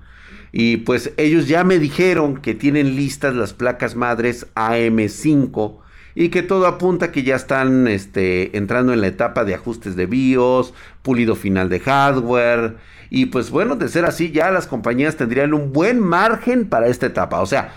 Y 0.52 0.78
pues 0.78 1.14
ellos 1.18 1.48
ya 1.48 1.64
me 1.64 1.78
dijeron 1.78 2.38
que 2.38 2.56
tienen 2.56 2.96
listas 2.96 3.36
las 3.36 3.54
placas 3.54 3.96
madres 3.96 4.48
AM5 4.56 5.78
y 6.16 6.30
que 6.30 6.42
todo 6.42 6.66
apunta 6.66 7.12
que 7.12 7.22
ya 7.22 7.36
están 7.36 7.88
este, 7.88 8.58
entrando 8.58 8.92
en 8.92 9.02
la 9.02 9.08
etapa 9.08 9.46
de 9.46 9.54
ajustes 9.54 9.96
de 9.96 10.08
BIOS, 10.08 10.74
pulido 11.04 11.36
final 11.36 11.70
de 11.70 11.80
hardware. 11.80 12.78
Y 13.12 13.28
pues 13.28 13.52
bueno, 13.52 13.76
de 13.76 13.90
ser 13.90 14.04
así, 14.04 14.32
ya 14.32 14.50
las 14.50 14.66
compañías 14.66 15.16
tendrían 15.16 15.54
un 15.54 15.74
buen 15.74 16.00
margen 16.00 16.68
para 16.68 16.88
esta 16.88 17.06
etapa. 17.06 17.40
O 17.42 17.46
sea, 17.46 17.72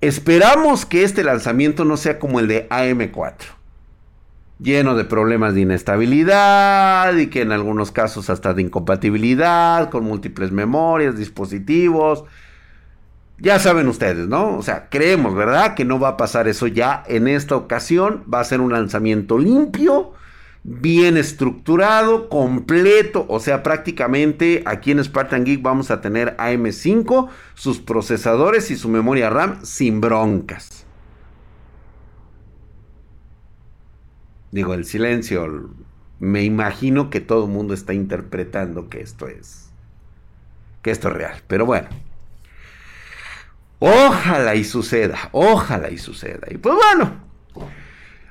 esperamos 0.00 0.84
que 0.84 1.04
este 1.04 1.22
lanzamiento 1.22 1.84
no 1.84 1.96
sea 1.96 2.18
como 2.18 2.40
el 2.40 2.48
de 2.48 2.68
AM4 2.70 3.59
lleno 4.62 4.94
de 4.94 5.04
problemas 5.04 5.54
de 5.54 5.62
inestabilidad 5.62 7.16
y 7.16 7.28
que 7.28 7.42
en 7.42 7.52
algunos 7.52 7.90
casos 7.92 8.30
hasta 8.30 8.54
de 8.54 8.62
incompatibilidad 8.62 9.90
con 9.90 10.04
múltiples 10.04 10.52
memorias, 10.52 11.16
dispositivos. 11.16 12.24
Ya 13.38 13.58
saben 13.58 13.88
ustedes, 13.88 14.28
¿no? 14.28 14.58
O 14.58 14.62
sea, 14.62 14.88
creemos, 14.90 15.34
¿verdad? 15.34 15.74
Que 15.74 15.86
no 15.86 15.98
va 15.98 16.08
a 16.08 16.16
pasar 16.18 16.46
eso 16.46 16.66
ya 16.66 17.02
en 17.08 17.26
esta 17.26 17.56
ocasión. 17.56 18.22
Va 18.32 18.40
a 18.40 18.44
ser 18.44 18.60
un 18.60 18.72
lanzamiento 18.72 19.38
limpio, 19.38 20.12
bien 20.62 21.16
estructurado, 21.16 22.28
completo. 22.28 23.24
O 23.30 23.40
sea, 23.40 23.62
prácticamente 23.62 24.62
aquí 24.66 24.90
en 24.90 25.02
Spartan 25.02 25.44
Geek 25.44 25.62
vamos 25.62 25.90
a 25.90 26.02
tener 26.02 26.36
AM5, 26.36 27.28
sus 27.54 27.80
procesadores 27.80 28.70
y 28.70 28.76
su 28.76 28.90
memoria 28.90 29.30
RAM 29.30 29.60
sin 29.64 30.02
broncas. 30.02 30.79
Digo, 34.52 34.74
el 34.74 34.84
silencio, 34.84 35.70
me 36.18 36.42
imagino 36.42 37.08
que 37.08 37.20
todo 37.20 37.44
el 37.44 37.50
mundo 37.50 37.72
está 37.72 37.92
interpretando 37.92 38.88
que 38.88 39.00
esto 39.00 39.28
es, 39.28 39.70
que 40.82 40.90
esto 40.90 41.08
es 41.08 41.14
real. 41.14 41.42
Pero 41.46 41.66
bueno, 41.66 41.88
ojalá 43.78 44.54
y 44.54 44.64
suceda, 44.64 45.30
ojalá 45.32 45.90
y 45.90 45.98
suceda. 45.98 46.46
Y 46.50 46.58
pues 46.58 46.74
bueno, 46.74 47.12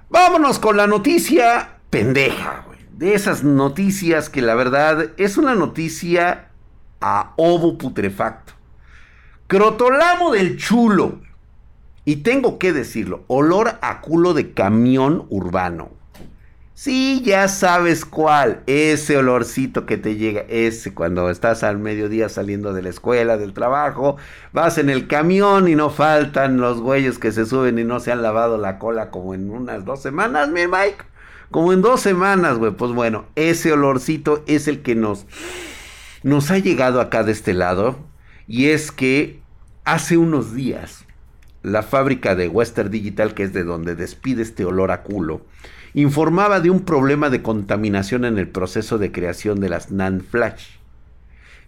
vámonos 0.10 0.60
con 0.60 0.78
la 0.78 0.88
noticia 0.88 1.78
pendeja. 1.90 2.66
De 2.92 3.14
esas 3.14 3.46
noticias 3.46 4.30
que 4.30 4.42
la 4.42 4.56
verdad 4.56 5.12
es 5.16 5.38
una 5.38 5.56
noticia 5.56 6.50
a 7.00 7.34
ovo 7.38 7.78
putrefacto. 7.78 8.52
Crotolamo 9.48 10.34
del 10.34 10.58
chulo. 10.58 11.22
Y 12.04 12.18
tengo 12.18 12.60
que 12.60 12.74
decirlo, 12.74 13.24
olor 13.28 13.80
a 13.82 14.02
culo 14.02 14.34
de 14.34 14.52
camión 14.52 15.26
urbano. 15.30 15.92
Sí, 16.82 17.22
ya 17.26 17.50
sabes 17.50 18.06
cuál. 18.06 18.64
Ese 18.66 19.18
olorcito 19.18 19.86
que 19.86 19.98
te 19.98 20.16
llega. 20.16 20.46
Ese 20.48 20.94
cuando 20.94 21.30
estás 21.30 21.62
al 21.64 21.78
mediodía 21.78 22.30
saliendo 22.30 22.72
de 22.72 22.82
la 22.82 22.88
escuela, 22.88 23.36
del 23.36 23.52
trabajo. 23.52 24.16
Vas 24.54 24.78
en 24.78 24.90
el 24.90 25.06
camión 25.06 25.68
y 25.68 25.76
no 25.76 25.90
faltan 25.90 26.62
los 26.62 26.80
güeyes 26.80 27.20
que 27.20 27.34
se 27.34 27.46
suben 27.46 27.80
y 27.80 27.84
no 27.84 28.00
se 28.00 28.14
han 28.14 28.22
lavado 28.22 28.58
la 28.58 28.80
cola 28.80 29.12
como 29.12 29.34
en 29.34 29.50
unas 29.50 29.84
dos 29.84 30.02
semanas, 30.02 30.48
mi 30.52 30.68
Mike. 30.68 31.04
Como 31.52 31.74
en 31.74 31.82
dos 31.82 32.00
semanas, 32.00 32.58
güey. 32.58 32.72
Pues 32.72 32.94
bueno, 32.94 33.26
ese 33.36 33.74
olorcito 33.74 34.46
es 34.48 34.70
el 34.70 34.82
que 34.82 34.96
nos, 34.96 35.26
nos 36.24 36.50
ha 36.50 36.60
llegado 36.60 37.02
acá 37.02 37.24
de 37.24 37.34
este 37.34 37.54
lado. 37.54 37.98
Y 38.48 38.68
es 38.68 38.94
que 38.94 39.42
hace 39.84 40.16
unos 40.16 40.56
días, 40.56 41.04
la 41.62 41.84
fábrica 41.84 42.36
de 42.36 42.48
Western 42.48 42.90
Digital, 42.90 43.34
que 43.34 43.44
es 43.44 43.52
de 43.52 43.66
donde 43.66 43.96
despide 43.96 44.44
este 44.44 44.64
olor 44.64 44.92
a 44.92 45.04
culo 45.04 45.42
informaba 46.02 46.60
de 46.60 46.70
un 46.70 46.82
problema 46.82 47.30
de 47.30 47.42
contaminación 47.42 48.26
en 48.26 48.38
el 48.38 48.48
proceso 48.48 48.98
de 48.98 49.12
creación 49.12 49.60
de 49.60 49.70
las 49.70 49.92
NAND 49.92 50.24
flash. 50.24 50.66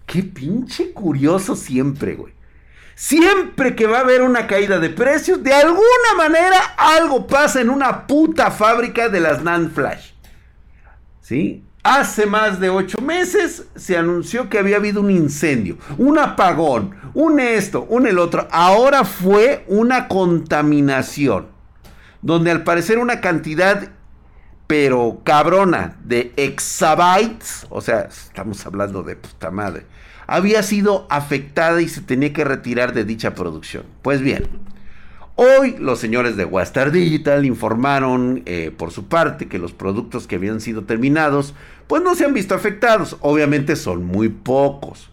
Qué 0.05 0.23
pinche 0.23 0.91
curioso 0.91 1.55
siempre, 1.55 2.15
güey. 2.15 2.33
Siempre 2.95 3.75
que 3.75 3.87
va 3.87 3.99
a 3.99 4.01
haber 4.01 4.21
una 4.21 4.45
caída 4.45 4.77
de 4.77 4.89
precios, 4.89 5.41
de 5.41 5.53
alguna 5.53 6.13
manera 6.17 6.57
algo 6.77 7.25
pasa 7.25 7.61
en 7.61 7.69
una 7.69 8.05
puta 8.05 8.51
fábrica 8.51 9.09
de 9.09 9.19
las 9.19 9.41
NAND 9.41 9.71
flash. 9.71 10.11
¿Sí? 11.21 11.63
Hace 11.83 12.27
más 12.27 12.59
de 12.59 12.69
ocho 12.69 13.01
meses 13.01 13.65
se 13.75 13.97
anunció 13.97 14.49
que 14.49 14.59
había 14.59 14.75
habido 14.75 15.01
un 15.01 15.09
incendio, 15.09 15.77
un 15.97 16.19
apagón, 16.19 16.95
un 17.15 17.39
esto, 17.39 17.87
un 17.89 18.05
el 18.05 18.19
otro. 18.19 18.47
Ahora 18.51 19.03
fue 19.03 19.65
una 19.67 20.07
contaminación, 20.07 21.47
donde 22.21 22.51
al 22.51 22.63
parecer 22.63 22.99
una 22.99 23.19
cantidad 23.19 23.89
pero 24.71 25.19
cabrona, 25.25 25.97
de 26.01 26.31
exabytes, 26.37 27.67
o 27.69 27.81
sea, 27.81 28.03
estamos 28.03 28.65
hablando 28.65 29.03
de 29.03 29.17
puta 29.17 29.51
madre, 29.51 29.83
había 30.27 30.63
sido 30.63 31.07
afectada 31.09 31.81
y 31.81 31.89
se 31.89 31.99
tenía 31.99 32.31
que 32.31 32.45
retirar 32.45 32.93
de 32.93 33.03
dicha 33.03 33.35
producción. 33.35 33.83
Pues 34.01 34.21
bien, 34.21 34.47
hoy 35.35 35.75
los 35.77 35.99
señores 35.99 36.37
de 36.37 36.45
Western 36.45 36.93
Digital 36.93 37.45
informaron 37.45 38.43
eh, 38.45 38.71
por 38.77 38.91
su 38.91 39.09
parte 39.09 39.49
que 39.49 39.59
los 39.59 39.73
productos 39.73 40.25
que 40.25 40.37
habían 40.37 40.61
sido 40.61 40.85
terminados, 40.85 41.53
pues 41.87 42.01
no 42.01 42.15
se 42.15 42.23
han 42.23 42.33
visto 42.33 42.55
afectados, 42.55 43.17
obviamente 43.19 43.75
son 43.75 44.05
muy 44.05 44.29
pocos. 44.29 45.09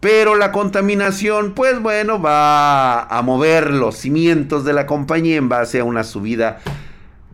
Pero 0.00 0.36
la 0.36 0.52
contaminación, 0.52 1.54
pues 1.54 1.80
bueno, 1.80 2.20
va 2.20 3.04
a 3.04 3.22
mover 3.22 3.70
los 3.70 3.96
cimientos 3.96 4.66
de 4.66 4.74
la 4.74 4.84
compañía 4.84 5.36
en 5.36 5.48
base 5.48 5.80
a 5.80 5.84
una 5.84 6.04
subida 6.04 6.58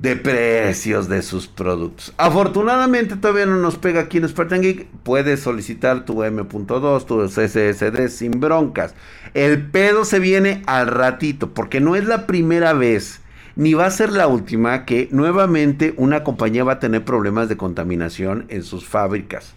de 0.01 0.17
precios 0.17 1.09
de 1.09 1.23
sus 1.23 1.49
productos. 1.49 2.13
Afortunadamente 2.19 3.17
todavía 3.17 3.47
no 3.47 3.57
nos 3.57 3.77
pega 3.77 4.03
aquí 4.03 4.19
en 4.19 4.29
Spartan 4.29 4.63
Geek. 4.63 4.87
Puedes 5.03 5.41
solicitar 5.41 6.05
tu 6.05 6.23
M.2, 6.23 7.05
tu 7.05 7.29
SSD 7.29 8.09
sin 8.09 8.41
broncas. 8.41 8.95
El 9.35 9.67
pedo 9.67 10.05
se 10.05 10.21
viene 10.21 10.63
al 10.67 10.87
ratito 10.87 11.53
porque 11.53 11.81
no 11.81 11.97
es 11.97 12.05
la 12.07 12.27
primera 12.27 12.73
vez 12.73 13.21
ni 13.59 13.75
va 13.75 13.87
a 13.87 13.91
ser 13.91 14.13
la 14.13 14.29
última 14.29 14.85
que 14.85 15.09
nuevamente 15.11 15.93
una 15.97 16.23
compañía 16.23 16.63
va 16.63 16.75
a 16.75 16.79
tener 16.79 17.05
problemas 17.05 17.49
de 17.49 17.57
contaminación 17.57 18.47
en 18.51 18.63
sus 18.63 18.87
fábricas. 18.87 19.55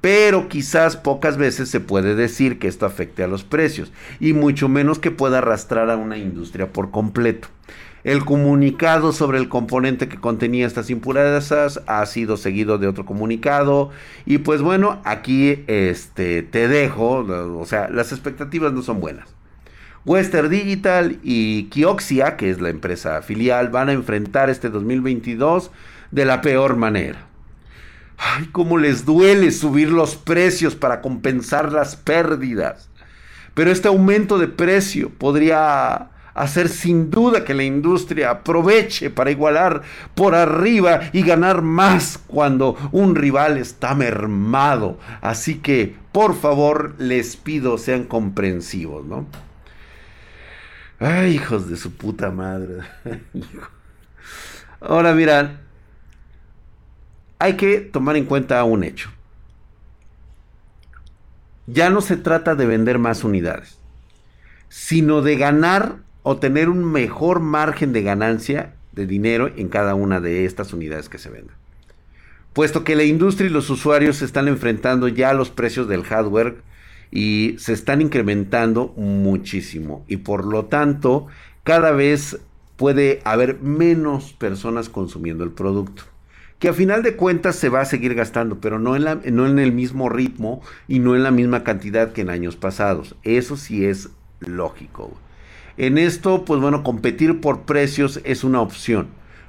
pero 0.00 0.48
quizás 0.48 0.96
pocas 0.96 1.36
veces 1.36 1.68
se 1.68 1.80
puede 1.80 2.14
decir 2.14 2.58
que 2.58 2.68
esto 2.68 2.86
afecte 2.86 3.24
a 3.24 3.28
los 3.28 3.42
precios 3.42 3.92
y 4.20 4.32
mucho 4.32 4.68
menos 4.68 4.98
que 5.00 5.10
pueda 5.10 5.38
arrastrar 5.38 5.90
a 5.90 5.96
una 5.96 6.16
industria 6.18 6.72
por 6.72 6.90
completo. 6.92 7.48
El 8.08 8.24
comunicado 8.24 9.12
sobre 9.12 9.36
el 9.36 9.50
componente 9.50 10.08
que 10.08 10.18
contenía 10.18 10.66
estas 10.66 10.88
impurezas 10.88 11.82
ha 11.86 12.06
sido 12.06 12.38
seguido 12.38 12.78
de 12.78 12.86
otro 12.86 13.04
comunicado 13.04 13.90
y 14.24 14.38
pues 14.38 14.62
bueno, 14.62 15.02
aquí 15.04 15.62
este 15.66 16.42
te 16.42 16.68
dejo, 16.68 17.18
o 17.18 17.66
sea, 17.66 17.90
las 17.90 18.12
expectativas 18.12 18.72
no 18.72 18.80
son 18.80 19.00
buenas. 19.00 19.28
Western 20.06 20.48
Digital 20.48 21.18
y 21.22 21.64
Kioxia, 21.64 22.38
que 22.38 22.48
es 22.48 22.62
la 22.62 22.70
empresa 22.70 23.20
filial, 23.20 23.68
van 23.68 23.90
a 23.90 23.92
enfrentar 23.92 24.48
este 24.48 24.70
2022 24.70 25.70
de 26.10 26.24
la 26.24 26.40
peor 26.40 26.76
manera. 26.76 27.26
Ay, 28.16 28.48
cómo 28.52 28.78
les 28.78 29.04
duele 29.04 29.50
subir 29.50 29.90
los 29.90 30.16
precios 30.16 30.74
para 30.74 31.02
compensar 31.02 31.72
las 31.72 31.94
pérdidas. 31.94 32.88
Pero 33.52 33.70
este 33.70 33.88
aumento 33.88 34.38
de 34.38 34.48
precio 34.48 35.10
podría 35.10 36.08
hacer 36.38 36.68
sin 36.68 37.10
duda 37.10 37.44
que 37.44 37.54
la 37.54 37.64
industria 37.64 38.30
aproveche 38.30 39.10
para 39.10 39.30
igualar 39.30 39.82
por 40.14 40.34
arriba 40.34 41.00
y 41.12 41.22
ganar 41.22 41.62
más 41.62 42.18
cuando 42.26 42.76
un 42.92 43.16
rival 43.16 43.58
está 43.58 43.94
mermado. 43.94 44.98
Así 45.20 45.56
que, 45.56 45.96
por 46.12 46.36
favor, 46.36 46.94
les 46.98 47.36
pido 47.36 47.76
sean 47.76 48.04
comprensivos, 48.04 49.04
¿no? 49.04 49.26
Ay, 51.00 51.34
hijos 51.34 51.68
de 51.68 51.76
su 51.76 51.92
puta 51.92 52.30
madre. 52.30 52.82
Ahora 54.80 55.12
miran, 55.14 55.58
hay 57.38 57.56
que 57.56 57.80
tomar 57.80 58.16
en 58.16 58.26
cuenta 58.26 58.62
un 58.62 58.84
hecho. 58.84 59.10
Ya 61.66 61.90
no 61.90 62.00
se 62.00 62.16
trata 62.16 62.54
de 62.54 62.66
vender 62.66 62.98
más 62.98 63.24
unidades, 63.24 63.76
sino 64.68 65.20
de 65.20 65.36
ganar 65.36 66.07
o 66.30 66.36
tener 66.36 66.68
un 66.68 66.84
mejor 66.84 67.40
margen 67.40 67.94
de 67.94 68.02
ganancia 68.02 68.74
de 68.92 69.06
dinero 69.06 69.50
en 69.56 69.68
cada 69.68 69.94
una 69.94 70.20
de 70.20 70.44
estas 70.44 70.74
unidades 70.74 71.08
que 71.08 71.16
se 71.16 71.30
vendan. 71.30 71.56
Puesto 72.52 72.84
que 72.84 72.96
la 72.96 73.04
industria 73.04 73.48
y 73.48 73.50
los 73.50 73.70
usuarios 73.70 74.18
se 74.18 74.26
están 74.26 74.46
enfrentando 74.46 75.08
ya 75.08 75.30
a 75.30 75.32
los 75.32 75.48
precios 75.48 75.88
del 75.88 76.02
hardware 76.04 76.58
y 77.10 77.54
se 77.56 77.72
están 77.72 78.02
incrementando 78.02 78.92
muchísimo 78.98 80.04
y 80.06 80.18
por 80.18 80.44
lo 80.44 80.66
tanto 80.66 81.28
cada 81.64 81.92
vez 81.92 82.38
puede 82.76 83.22
haber 83.24 83.62
menos 83.62 84.34
personas 84.34 84.90
consumiendo 84.90 85.44
el 85.44 85.50
producto 85.52 86.02
que 86.58 86.68
a 86.68 86.74
final 86.74 87.02
de 87.02 87.16
cuentas 87.16 87.56
se 87.56 87.70
va 87.70 87.80
a 87.80 87.86
seguir 87.86 88.14
gastando, 88.14 88.60
pero 88.60 88.78
no 88.78 88.96
en, 88.96 89.04
la, 89.04 89.14
no 89.14 89.46
en 89.46 89.58
el 89.58 89.72
mismo 89.72 90.10
ritmo 90.10 90.60
y 90.88 90.98
no 90.98 91.16
en 91.16 91.22
la 91.22 91.30
misma 91.30 91.64
cantidad 91.64 92.12
que 92.12 92.20
en 92.20 92.28
años 92.28 92.56
pasados. 92.56 93.14
Eso 93.22 93.56
sí 93.56 93.86
es 93.86 94.10
lógico. 94.40 95.16
En 95.78 95.96
esto, 95.96 96.44
pues 96.44 96.60
bueno, 96.60 96.82
competir 96.82 97.40
por 97.40 97.62
precios 97.62 98.20
es 98.24 98.42
una 98.42 98.60
opción, 98.60 99.06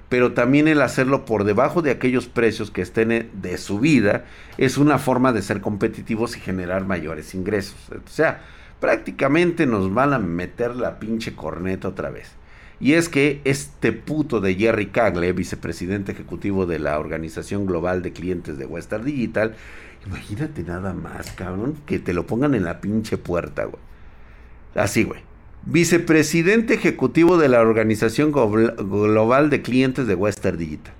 pero 0.09 0.33
también 0.33 0.67
el 0.67 0.79
hacerlo 0.83 1.25
por 1.25 1.43
debajo 1.43 1.81
de 1.81 1.89
aquellos 1.89 2.27
precios 2.27 2.69
que 2.69 2.83
estén 2.83 3.31
de 3.33 3.57
subida 3.57 4.25
es 4.59 4.77
una 4.77 4.99
forma 4.99 5.33
de 5.33 5.41
ser 5.41 5.59
competitivos 5.59 6.37
y 6.37 6.39
generar 6.39 6.85
mayores 6.85 7.33
ingresos. 7.33 7.77
O 7.91 8.07
sea, 8.07 8.41
prácticamente 8.79 9.65
nos 9.65 9.91
van 9.91 10.13
a 10.13 10.19
meter 10.19 10.75
la 10.75 10.99
pinche 10.99 11.33
corneta 11.35 11.87
otra 11.87 12.11
vez. 12.11 12.29
Y 12.79 12.93
es 12.93 13.09
que 13.09 13.41
este 13.43 13.91
puto 13.91 14.39
de 14.39 14.53
Jerry 14.53 14.85
Cagle, 14.85 15.33
vicepresidente 15.33 16.11
ejecutivo 16.11 16.67
de 16.67 16.77
la 16.77 16.99
Organización 16.99 17.65
Global 17.65 18.03
de 18.03 18.13
Clientes 18.13 18.59
de 18.59 18.67
Western 18.67 19.03
Digital, 19.03 19.55
imagínate 20.05 20.61
nada 20.61 20.93
más, 20.93 21.31
cabrón, 21.31 21.75
que 21.87 21.97
te 21.97 22.13
lo 22.13 22.27
pongan 22.27 22.53
en 22.53 22.65
la 22.65 22.81
pinche 22.81 23.17
puerta, 23.17 23.65
güey. 23.65 23.81
Así, 24.75 25.03
güey. 25.03 25.28
Vicepresidente 25.65 26.73
ejecutivo 26.73 27.37
de 27.37 27.49
la 27.49 27.61
Organización 27.61 28.31
Global 28.31 29.49
de 29.49 29.61
Clientes 29.61 30.07
de 30.07 30.15
Western 30.15 30.57
Digital. 30.57 30.93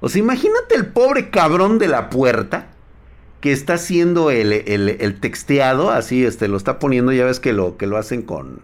O 0.00 0.08
sea, 0.08 0.20
imagínate 0.20 0.74
el 0.74 0.86
pobre 0.86 1.30
cabrón 1.30 1.78
de 1.78 1.88
la 1.88 2.10
puerta 2.10 2.68
que 3.40 3.52
está 3.52 3.74
haciendo 3.74 4.30
el, 4.30 4.52
el, 4.52 5.20
texteado, 5.20 5.90
así, 5.90 6.24
este, 6.24 6.48
lo 6.48 6.56
está 6.56 6.78
poniendo, 6.78 7.12
ya 7.12 7.24
ves 7.24 7.40
que 7.40 7.52
lo, 7.52 7.76
que 7.76 7.86
lo 7.86 7.96
hacen 7.96 8.22
con, 8.22 8.60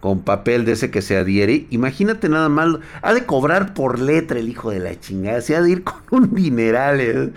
con 0.00 0.22
papel 0.22 0.64
de 0.64 0.72
ese 0.72 0.90
que 0.90 1.02
se 1.02 1.16
adhiere. 1.16 1.66
Imagínate 1.70 2.28
nada 2.28 2.48
más, 2.48 2.76
ha 3.02 3.14
de 3.14 3.24
cobrar 3.24 3.74
por 3.74 3.98
letra 3.98 4.38
el 4.38 4.48
hijo 4.48 4.70
de 4.70 4.78
la 4.78 4.98
chingada, 4.98 5.40
se 5.40 5.56
ha 5.56 5.62
de 5.62 5.70
ir 5.70 5.84
con 5.84 5.96
un 6.10 6.34
dineral. 6.34 7.00
Eh. 7.00 7.30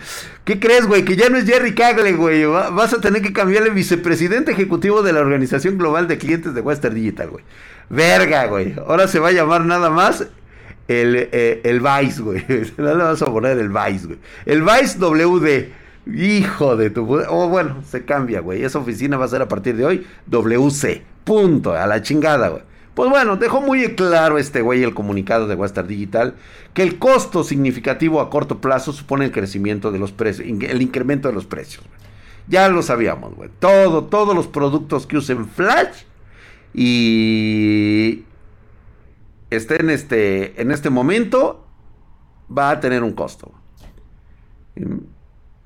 ¿Qué 0.45 0.59
crees, 0.59 0.85
güey? 0.85 1.03
Que 1.03 1.15
ya 1.15 1.29
no 1.29 1.37
es 1.37 1.45
Jerry 1.45 1.73
Cagle, 1.73 2.13
güey. 2.13 2.45
Vas 2.45 2.93
a 2.93 3.01
tener 3.01 3.21
que 3.21 3.33
cambiarle 3.33 3.69
vicepresidente 3.71 4.51
ejecutivo 4.51 5.01
de 5.01 5.13
la 5.13 5.21
Organización 5.21 5.77
Global 5.77 6.07
de 6.07 6.17
Clientes 6.17 6.53
de 6.53 6.61
Western 6.61 6.95
Digital, 6.95 7.29
güey. 7.29 7.43
Verga, 7.89 8.45
güey. 8.45 8.75
Ahora 8.87 9.07
se 9.07 9.19
va 9.19 9.29
a 9.29 9.33
llamar 9.33 9.65
nada 9.65 9.89
más 9.89 10.27
el, 10.87 11.29
eh, 11.31 11.61
el 11.63 11.81
Vice, 11.81 12.21
güey. 12.21 12.45
No 12.77 12.95
le 12.95 13.03
vas 13.03 13.21
a 13.21 13.25
poner 13.25 13.57
el 13.57 13.69
Vice, 13.69 14.07
güey. 14.07 14.19
El 14.45 14.61
Vice 14.61 14.97
WD. 14.99 15.80
Hijo 16.05 16.75
de 16.75 16.89
tu... 16.89 17.03
Oh, 17.29 17.47
bueno, 17.47 17.83
se 17.83 18.05
cambia, 18.05 18.41
güey. 18.41 18.63
Esa 18.63 18.79
oficina 18.79 19.17
va 19.17 19.25
a 19.25 19.29
ser 19.29 19.41
a 19.41 19.47
partir 19.47 19.75
de 19.75 19.85
hoy 19.85 20.07
WC. 20.27 21.03
Punto, 21.23 21.73
a 21.73 21.85
la 21.85 22.01
chingada, 22.01 22.49
güey. 22.49 22.63
Pues 22.93 23.09
bueno, 23.09 23.37
dejó 23.37 23.61
muy 23.61 23.95
claro 23.95 24.37
este 24.37 24.61
güey 24.61 24.83
el 24.83 24.93
comunicado 24.93 25.47
de 25.47 25.55
Western 25.55 25.87
Digital 25.87 26.35
que 26.73 26.83
el 26.83 26.99
costo 26.99 27.43
significativo 27.43 28.19
a 28.19 28.29
corto 28.29 28.59
plazo 28.59 28.91
supone 28.91 29.25
el 29.25 29.31
crecimiento 29.31 29.91
de 29.91 29.99
los 29.99 30.11
precios, 30.11 30.45
el 30.47 30.81
incremento 30.81 31.29
de 31.29 31.33
los 31.33 31.45
precios. 31.45 31.85
Ya 32.47 32.67
lo 32.67 32.81
sabíamos, 32.81 33.33
güey. 33.35 33.49
Todo, 33.59 34.05
todos 34.05 34.35
los 34.35 34.47
productos 34.47 35.07
que 35.07 35.17
usen 35.17 35.47
Flash 35.47 36.03
y 36.73 38.25
estén 39.49 39.89
este, 39.89 40.61
en 40.61 40.71
este 40.71 40.89
momento 40.89 41.65
va 42.55 42.71
a 42.71 42.79
tener 42.79 43.03
un 43.03 43.13
costo. 43.13 43.51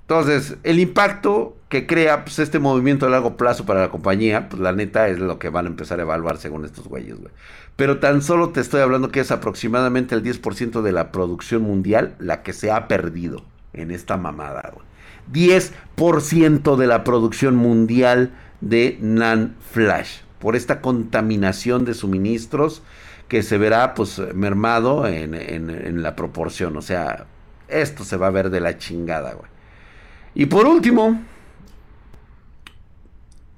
Entonces, 0.08 0.58
el 0.62 0.80
impacto 0.80 1.58
que 1.68 1.88
crea 1.88 2.26
pues, 2.26 2.38
este 2.38 2.60
movimiento 2.60 3.08
a 3.08 3.10
largo 3.10 3.38
plazo 3.38 3.66
para 3.66 3.82
la 3.82 3.90
compañía, 3.90 4.50
pues 4.50 4.62
la 4.62 4.72
neta 4.72 5.08
es 5.08 5.18
lo 5.18 5.40
que 5.40 5.50
van 5.50 5.66
a 5.66 5.70
empezar 5.70 6.00
a 6.00 6.04
evaluar 6.04 6.38
según 6.38 6.64
estos 6.64 6.88
güeyes, 6.88 7.20
güey. 7.20 7.34
Pero 7.76 7.98
tan 7.98 8.22
solo 8.22 8.50
te 8.50 8.62
estoy 8.62 8.82
hablando 8.82 9.10
que 9.10 9.20
es 9.20 9.32
aproximadamente 9.32 10.14
el 10.14 10.24
10% 10.24 10.84
de 10.84 10.92
la 10.92 11.12
producción 11.12 11.64
mundial 11.64 12.16
la 12.20 12.44
que 12.44 12.54
se 12.54 12.72
ha 12.72 12.88
perdido 12.88 13.46
en 13.74 13.90
esta 13.90 14.16
mamada, 14.16 14.72
güey. 14.74 14.86
10% 15.34 16.76
de 16.76 16.86
la 16.86 17.04
producción 17.04 17.56
mundial 17.56 18.32
de 18.62 19.00
NAND 19.02 19.56
Flash 19.72 20.20
por 20.38 20.56
esta 20.56 20.82
contaminación 20.82 21.84
de 21.84 21.96
suministros 21.96 22.84
que 23.28 23.42
se 23.42 23.58
verá 23.58 23.96
pues 23.96 24.22
mermado 24.36 25.08
en, 25.08 25.34
en 25.34 26.04
la 26.04 26.16
proporción. 26.16 26.78
O 26.78 26.84
sea, 26.84 27.26
esto 27.68 28.04
se 28.04 28.18
va 28.18 28.28
a 28.28 28.30
ver 28.32 28.52
de 28.52 28.60
la 28.60 28.78
chingada, 28.78 29.34
güey. 29.34 29.55
Y 30.36 30.48
por 30.48 30.68
último, 30.68 31.22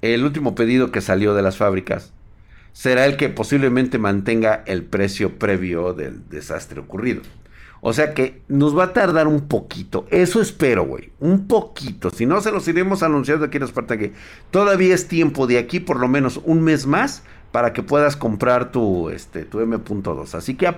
el 0.00 0.24
último 0.24 0.54
pedido 0.54 0.92
que 0.92 1.00
salió 1.00 1.34
de 1.34 1.42
las 1.42 1.56
fábricas 1.56 2.12
será 2.72 3.04
el 3.04 3.16
que 3.16 3.28
posiblemente 3.28 3.98
mantenga 3.98 4.62
el 4.66 4.84
precio 4.84 5.38
previo 5.38 5.92
del 5.92 6.28
desastre 6.28 6.78
ocurrido. 6.80 7.22
O 7.80 7.92
sea 7.92 8.14
que 8.14 8.42
nos 8.48 8.76
va 8.76 8.84
a 8.84 8.92
tardar 8.92 9.26
un 9.26 9.48
poquito. 9.48 10.06
Eso 10.10 10.40
espero, 10.40 10.84
güey. 10.84 11.10
Un 11.20 11.46
poquito. 11.46 12.10
Si 12.10 12.26
no, 12.26 12.40
se 12.40 12.52
los 12.52 12.66
iremos 12.68 13.02
anunciando 13.02 13.44
aquí 13.46 13.58
en 13.58 13.66
que 13.98 14.12
Todavía 14.50 14.94
es 14.94 15.08
tiempo 15.08 15.46
de 15.46 15.58
aquí 15.58 15.80
por 15.80 15.98
lo 15.98 16.08
menos 16.08 16.40
un 16.44 16.62
mes 16.62 16.86
más 16.86 17.22
para 17.52 17.72
que 17.72 17.82
puedas 17.82 18.16
comprar 18.16 18.70
tu, 18.72 19.10
este, 19.10 19.44
tu 19.44 19.60
M.2. 19.60 20.34
Así 20.34 20.54
que 20.54 20.72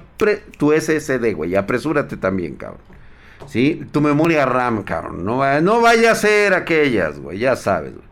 tu 0.58 0.72
SSD, 0.72 1.34
güey. 1.34 1.56
Apresúrate 1.56 2.16
también, 2.16 2.56
cabrón. 2.56 2.99
¿Sí? 3.46 3.84
Tu 3.90 4.00
memoria 4.00 4.46
RAM, 4.46 4.82
cabrón. 4.84 5.24
No, 5.24 5.38
vaya 5.80 6.12
a 6.12 6.14
ser 6.14 6.54
aquellas, 6.54 7.18
güey. 7.18 7.38
Ya 7.38 7.56
sabes, 7.56 7.94
güey. 7.94 8.06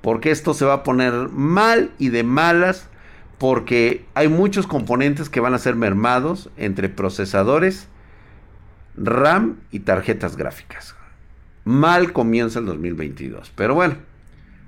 Porque 0.00 0.30
esto 0.30 0.54
se 0.54 0.64
va 0.64 0.74
a 0.74 0.82
poner 0.82 1.12
mal 1.30 1.92
y 1.98 2.08
de 2.08 2.24
malas. 2.24 2.88
Porque 3.38 4.04
hay 4.14 4.28
muchos 4.28 4.66
componentes 4.66 5.28
que 5.28 5.40
van 5.40 5.54
a 5.54 5.58
ser 5.58 5.74
mermados 5.74 6.50
entre 6.56 6.88
procesadores, 6.88 7.88
RAM 8.96 9.58
y 9.70 9.80
tarjetas 9.80 10.36
gráficas. 10.36 10.94
Mal 11.64 12.12
comienza 12.12 12.58
el 12.58 12.66
2022. 12.66 13.52
Pero 13.56 13.74
bueno, 13.74 13.96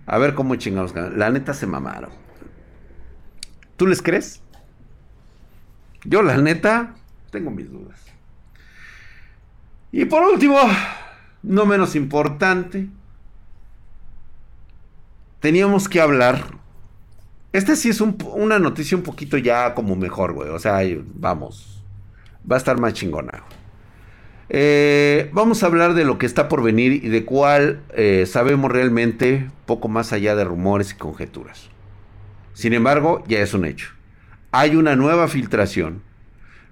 a 0.07 0.19
ver 0.19 0.35
cómo 0.35 0.57
chingados. 0.57 0.95
La 0.95 1.31
neta 1.31 1.55
se 1.55 1.67
mamaron. 1.67 2.11
¿Tú 3.77 3.87
les 3.87 4.03
crees? 4.03 4.43
Yo, 6.05 6.23
la 6.23 6.37
neta, 6.37 6.95
tengo 7.31 7.51
mis 7.51 7.71
dudas. 7.71 8.01
Y 9.97 10.07
por 10.07 10.25
último, 10.25 10.59
no 11.45 11.67
menos 11.67 11.95
importante, 11.95 12.89
teníamos 15.39 15.89
que 15.89 16.01
hablar. 16.01 16.47
Esta 17.53 17.77
sí 17.77 17.91
es 17.91 18.01
una 18.01 18.59
noticia 18.59 18.97
un 18.97 19.05
poquito 19.05 19.39
ya 19.39 19.73
como 19.73 19.95
mejor, 19.95 20.33
güey. 20.33 20.49
O 20.49 20.59
sea, 20.59 20.81
vamos, 21.15 21.81
va 22.51 22.57
a 22.57 22.59
estar 22.59 22.77
más 22.81 22.95
chingona. 22.95 23.45
Eh, 24.49 25.31
vamos 25.33 25.63
a 25.63 25.67
hablar 25.67 25.95
de 25.95 26.05
lo 26.05 26.19
que 26.19 26.27
está 26.27 26.49
por 26.49 26.65
venir 26.65 27.05
y 27.05 27.09
de 27.09 27.25
cuál 27.25 27.81
eh, 27.95 28.27
sabemos 28.27 28.73
realmente 28.73 29.49
poco 29.65 29.87
más 29.87 30.13
allá 30.13 30.35
de 30.35 30.43
rumores 30.43 30.91
y 30.91 30.97
conjeturas. 30.97 31.71
Sin 32.53 32.73
embargo, 32.73 33.23
ya 33.29 33.39
es 33.39 33.55
un 33.55 33.65
hecho. 33.65 33.91
Hay 34.51 34.75
una 34.75 34.97
nueva 34.97 35.29
filtración. 35.29 36.03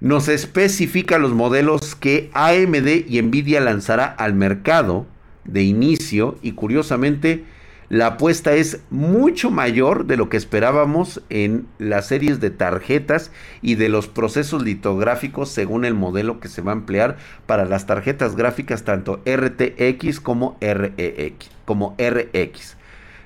Nos 0.02 0.26
especifica 0.26 1.16
los 1.18 1.32
modelos 1.32 1.94
que 1.94 2.28
AMD 2.34 3.06
y 3.08 3.22
Nvidia 3.22 3.60
lanzará 3.60 4.06
al 4.06 4.34
mercado 4.34 5.06
de 5.44 5.62
inicio 5.62 6.38
y 6.42 6.54
curiosamente 6.54 7.44
la 7.88 8.08
apuesta 8.08 8.52
es 8.54 8.80
mucho 8.90 9.52
mayor 9.52 10.06
de 10.06 10.16
lo 10.16 10.28
que 10.28 10.36
esperábamos 10.36 11.22
en 11.30 11.68
las 11.78 12.08
series 12.08 12.40
de 12.40 12.50
tarjetas 12.50 13.30
y 13.60 13.76
de 13.76 13.88
los 13.88 14.08
procesos 14.08 14.64
litográficos 14.64 15.50
según 15.50 15.84
el 15.84 15.94
modelo 15.94 16.40
que 16.40 16.48
se 16.48 16.62
va 16.62 16.72
a 16.72 16.74
emplear 16.74 17.16
para 17.46 17.64
las 17.64 17.86
tarjetas 17.86 18.34
gráficas 18.34 18.82
tanto 18.82 19.22
RTX 19.24 20.18
como 20.18 20.58
REX, 20.60 21.48
como 21.64 21.94
RX. 21.96 22.76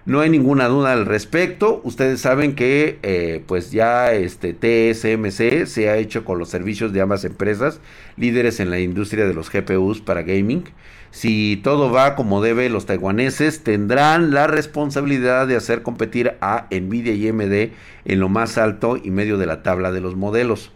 No 0.06 0.20
hay 0.20 0.30
ninguna 0.30 0.68
duda 0.68 0.92
al 0.92 1.04
respecto. 1.04 1.80
Ustedes 1.82 2.20
saben 2.20 2.54
que 2.54 3.00
eh, 3.02 3.42
pues 3.48 3.72
ya 3.72 4.12
este 4.12 4.52
TSMC 4.52 5.66
se 5.66 5.88
ha 5.88 5.96
hecho 5.96 6.24
con 6.24 6.38
los 6.38 6.48
servicios 6.48 6.92
de 6.92 7.00
ambas 7.00 7.24
empresas, 7.24 7.80
líderes 8.16 8.60
en 8.60 8.70
la 8.70 8.78
industria 8.78 9.26
de 9.26 9.34
los 9.34 9.50
GPUs 9.50 10.00
para 10.00 10.22
gaming. 10.22 10.62
Si 11.10 11.60
todo 11.64 11.90
va 11.90 12.14
como 12.14 12.40
debe, 12.40 12.70
los 12.70 12.86
taiwaneses 12.86 13.64
tendrán 13.64 14.32
la 14.32 14.46
responsabilidad 14.46 15.48
de 15.48 15.56
hacer 15.56 15.82
competir 15.82 16.34
a 16.40 16.68
Nvidia 16.70 17.14
y 17.14 17.28
AMD 17.28 17.72
en 18.04 18.20
lo 18.20 18.28
más 18.28 18.58
alto 18.58 18.96
y 18.96 19.10
medio 19.10 19.38
de 19.38 19.46
la 19.46 19.64
tabla 19.64 19.90
de 19.90 20.02
los 20.02 20.14
modelos. 20.14 20.70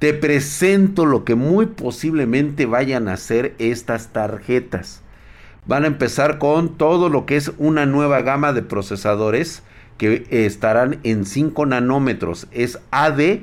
Te 0.00 0.12
presento 0.12 1.06
lo 1.06 1.24
que 1.24 1.36
muy 1.36 1.66
posiblemente 1.66 2.66
vayan 2.66 3.06
a 3.06 3.12
hacer 3.12 3.54
estas 3.58 4.12
tarjetas. 4.12 5.02
Van 5.66 5.84
a 5.84 5.88
empezar 5.88 6.38
con 6.38 6.76
todo 6.76 7.08
lo 7.08 7.26
que 7.26 7.36
es 7.36 7.52
una 7.58 7.86
nueva 7.86 8.22
gama 8.22 8.52
de 8.52 8.62
procesadores 8.62 9.62
que 9.98 10.26
estarán 10.30 10.98
en 11.02 11.24
5 11.24 11.66
nanómetros. 11.66 12.46
Es 12.52 12.78
AD 12.90 13.40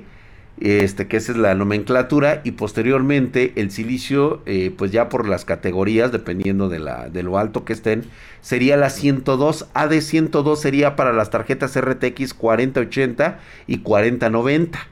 este, 0.60 1.08
que 1.08 1.18
esa 1.18 1.32
es 1.32 1.38
la 1.38 1.56
nomenclatura, 1.56 2.42
y 2.44 2.52
posteriormente 2.52 3.54
el 3.56 3.72
silicio, 3.72 4.42
eh, 4.46 4.74
pues 4.76 4.92
ya 4.92 5.10
por 5.10 5.28
las 5.28 5.46
categorías, 5.46 6.12
dependiendo 6.12 6.70
de, 6.70 6.80
de 7.12 7.24
lo 7.24 7.38
alto 7.38 7.66
que 7.66 7.74
estén, 7.74 8.06
sería 8.42 8.78
la 8.78 8.90
102, 8.90 9.68
AD102 9.74 10.56
sería 10.56 10.96
para 10.96 11.12
las 11.12 11.32
tarjetas 11.32 11.80
RTX 11.80 12.34
4080 12.34 13.40
y 13.68 13.80
4090. 13.80 14.88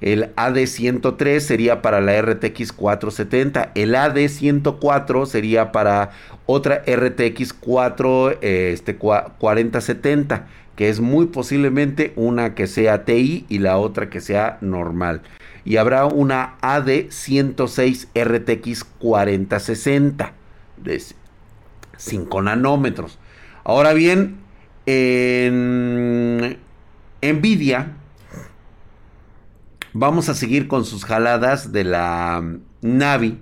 El 0.00 0.34
AD103 0.34 1.40
sería 1.40 1.82
para 1.82 2.00
la 2.00 2.20
RTX 2.20 2.72
470. 2.72 3.72
El 3.74 3.94
AD104 3.94 5.26
sería 5.26 5.72
para 5.72 6.10
otra 6.46 6.82
RTX 6.86 7.52
4, 7.52 8.42
este, 8.42 8.96
4070 8.96 10.46
que 10.76 10.88
es 10.88 11.00
muy 11.00 11.26
posiblemente 11.26 12.12
una 12.16 12.54
que 12.54 12.66
sea 12.66 13.04
TI 13.04 13.46
y 13.48 13.58
la 13.58 13.78
otra 13.78 14.10
que 14.10 14.20
sea 14.20 14.58
normal. 14.60 15.22
Y 15.64 15.76
habrá 15.76 16.04
una 16.06 16.56
AD106 16.60 18.08
RTX 18.14 18.84
4060 18.84 20.32
de 20.76 21.02
5 21.96 22.42
nanómetros. 22.42 23.18
Ahora 23.62 23.94
bien, 23.94 24.38
en 24.86 26.58
Nvidia 27.22 27.92
vamos 29.94 30.28
a 30.28 30.34
seguir 30.34 30.68
con 30.68 30.84
sus 30.84 31.06
jaladas 31.06 31.72
de 31.72 31.84
la 31.84 32.58
Navi. 32.82 33.38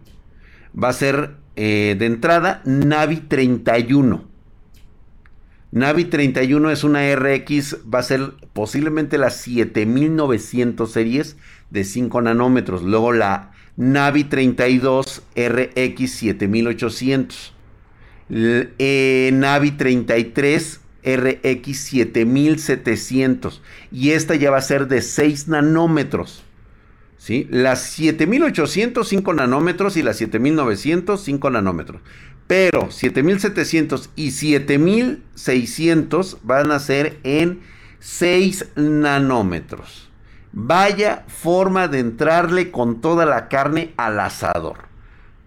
Va 0.80 0.90
a 0.90 0.92
ser 0.92 1.34
eh, 1.56 1.96
de 1.98 2.06
entrada 2.06 2.62
Navi 2.64 3.16
31. 3.16 4.30
Navi 5.72 6.04
31 6.04 6.70
es 6.70 6.84
una 6.84 7.00
RX, 7.16 7.78
va 7.92 7.98
a 8.00 8.02
ser 8.02 8.34
posiblemente 8.52 9.16
la 9.16 9.30
7900 9.30 10.92
series 10.92 11.36
de 11.70 11.84
5 11.84 12.20
nanómetros. 12.20 12.82
Luego 12.82 13.12
la 13.12 13.52
Navi 13.76 14.24
32 14.24 15.22
RX 15.34 16.10
7800. 16.10 17.54
Eh, 18.28 19.30
Navi 19.32 19.72
33 19.72 20.82
RX 21.04 21.78
7700. 21.78 23.62
Y 23.90 24.10
esta 24.10 24.36
ya 24.36 24.50
va 24.50 24.58
a 24.58 24.62
ser 24.62 24.88
de 24.88 25.00
6 25.02 25.48
nanómetros. 25.48 26.44
¿Sí? 27.18 27.46
Las 27.50 27.82
7800 27.82 29.06
5 29.06 29.34
nanómetros 29.34 29.96
y 29.96 30.02
las 30.02 30.16
7900 30.16 31.22
5 31.22 31.50
nanómetros. 31.50 32.00
Pero 32.48 32.90
7700 32.90 34.10
y 34.16 34.32
7600 34.32 36.38
van 36.42 36.72
a 36.72 36.80
ser 36.80 37.18
en 37.22 37.60
6 38.00 38.70
nanómetros. 38.74 40.10
Vaya 40.52 41.24
forma 41.28 41.88
de 41.88 42.00
entrarle 42.00 42.70
con 42.70 43.00
toda 43.00 43.24
la 43.24 43.48
carne 43.48 43.94
al 43.96 44.20
asador. 44.20 44.91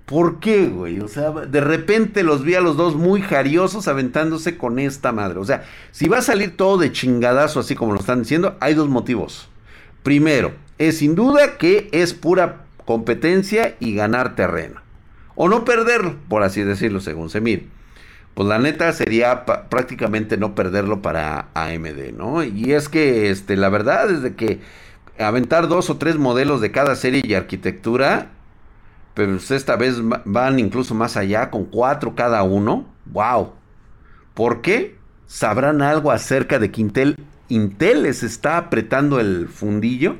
¿Por 0.05 0.39
qué, 0.39 0.67
güey? 0.67 0.99
O 0.99 1.07
sea, 1.07 1.31
de 1.31 1.61
repente 1.61 2.23
los 2.23 2.43
vi 2.43 2.53
a 2.53 2.61
los 2.61 2.77
dos 2.77 2.95
muy 2.95 3.21
jariosos 3.21 3.87
aventándose 3.87 4.57
con 4.57 4.77
esta 4.77 5.11
madre. 5.11 5.39
O 5.39 5.45
sea, 5.45 5.63
si 5.91 6.07
va 6.07 6.19
a 6.19 6.21
salir 6.21 6.55
todo 6.55 6.77
de 6.77 6.91
chingadazo, 6.91 7.59
así 7.59 7.73
como 7.75 7.93
lo 7.93 7.99
están 7.99 8.21
diciendo, 8.21 8.55
hay 8.59 8.75
dos 8.75 8.87
motivos. 8.87 9.49
Primero, 10.03 10.53
es 10.77 10.99
sin 10.99 11.15
duda 11.15 11.57
que 11.57 11.89
es 11.91 12.13
pura 12.13 12.65
competencia 12.85 13.75
y 13.79 13.95
ganar 13.95 14.35
terreno 14.35 14.85
o 15.35 15.49
no 15.49 15.65
perderlo, 15.65 16.15
por 16.29 16.43
así 16.43 16.61
decirlo, 16.61 16.99
según 16.99 17.29
se 17.29 17.41
mire. 17.41 17.67
Pues 18.33 18.49
la 18.49 18.59
neta 18.59 18.91
sería 18.91 19.45
prácticamente 19.45 20.37
no 20.37 20.55
perderlo 20.55 21.01
para 21.01 21.47
AMD, 21.53 22.11
¿no? 22.17 22.43
Y 22.43 22.73
es 22.73 22.89
que 22.89 23.29
este, 23.29 23.55
la 23.55 23.69
verdad 23.69 24.11
es 24.11 24.21
de 24.21 24.35
que 24.35 24.59
aventar 25.17 25.69
dos 25.69 25.89
o 25.89 25.97
tres 25.97 26.17
modelos 26.17 26.59
de 26.59 26.71
cada 26.71 26.95
serie 26.95 27.21
y 27.23 27.33
arquitectura, 27.33 28.31
pues 29.15 29.49
esta 29.51 29.75
vez 29.75 29.95
van 30.25 30.59
incluso 30.59 30.93
más 30.93 31.17
allá, 31.17 31.49
con 31.49 31.65
cuatro 31.65 32.13
cada 32.15 32.43
uno. 32.43 32.85
¡Wow! 33.05 33.53
¿Por 34.33 34.61
qué? 34.61 34.95
¿Sabrán 35.25 35.81
algo 35.81 36.11
acerca 36.11 36.59
de 36.59 36.69
que 36.69 36.81
Intel, 36.81 37.15
Intel 37.49 38.03
les 38.03 38.21
está 38.21 38.57
apretando 38.57 39.19
el 39.19 39.47
fundillo? 39.47 40.17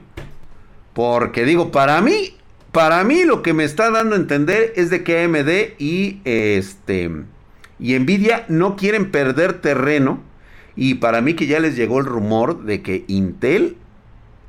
Porque 0.93 1.43
digo, 1.45 1.71
para 1.71 2.01
mí 2.01 2.35
para 2.75 3.05
mí 3.05 3.23
lo 3.23 3.41
que 3.41 3.53
me 3.53 3.63
está 3.63 3.89
dando 3.89 4.15
a 4.15 4.19
entender 4.19 4.73
es 4.75 4.89
de 4.89 5.01
que 5.01 5.23
AMD 5.23 5.79
y 5.79 6.19
este 6.25 7.09
y 7.79 7.97
Nvidia 7.97 8.43
no 8.49 8.75
quieren 8.75 9.11
perder 9.11 9.61
terreno 9.61 10.19
y 10.75 10.95
para 10.95 11.21
mí 11.21 11.35
que 11.35 11.47
ya 11.47 11.61
les 11.61 11.77
llegó 11.77 11.99
el 11.99 12.05
rumor 12.05 12.65
de 12.65 12.81
que 12.81 13.05
Intel 13.07 13.77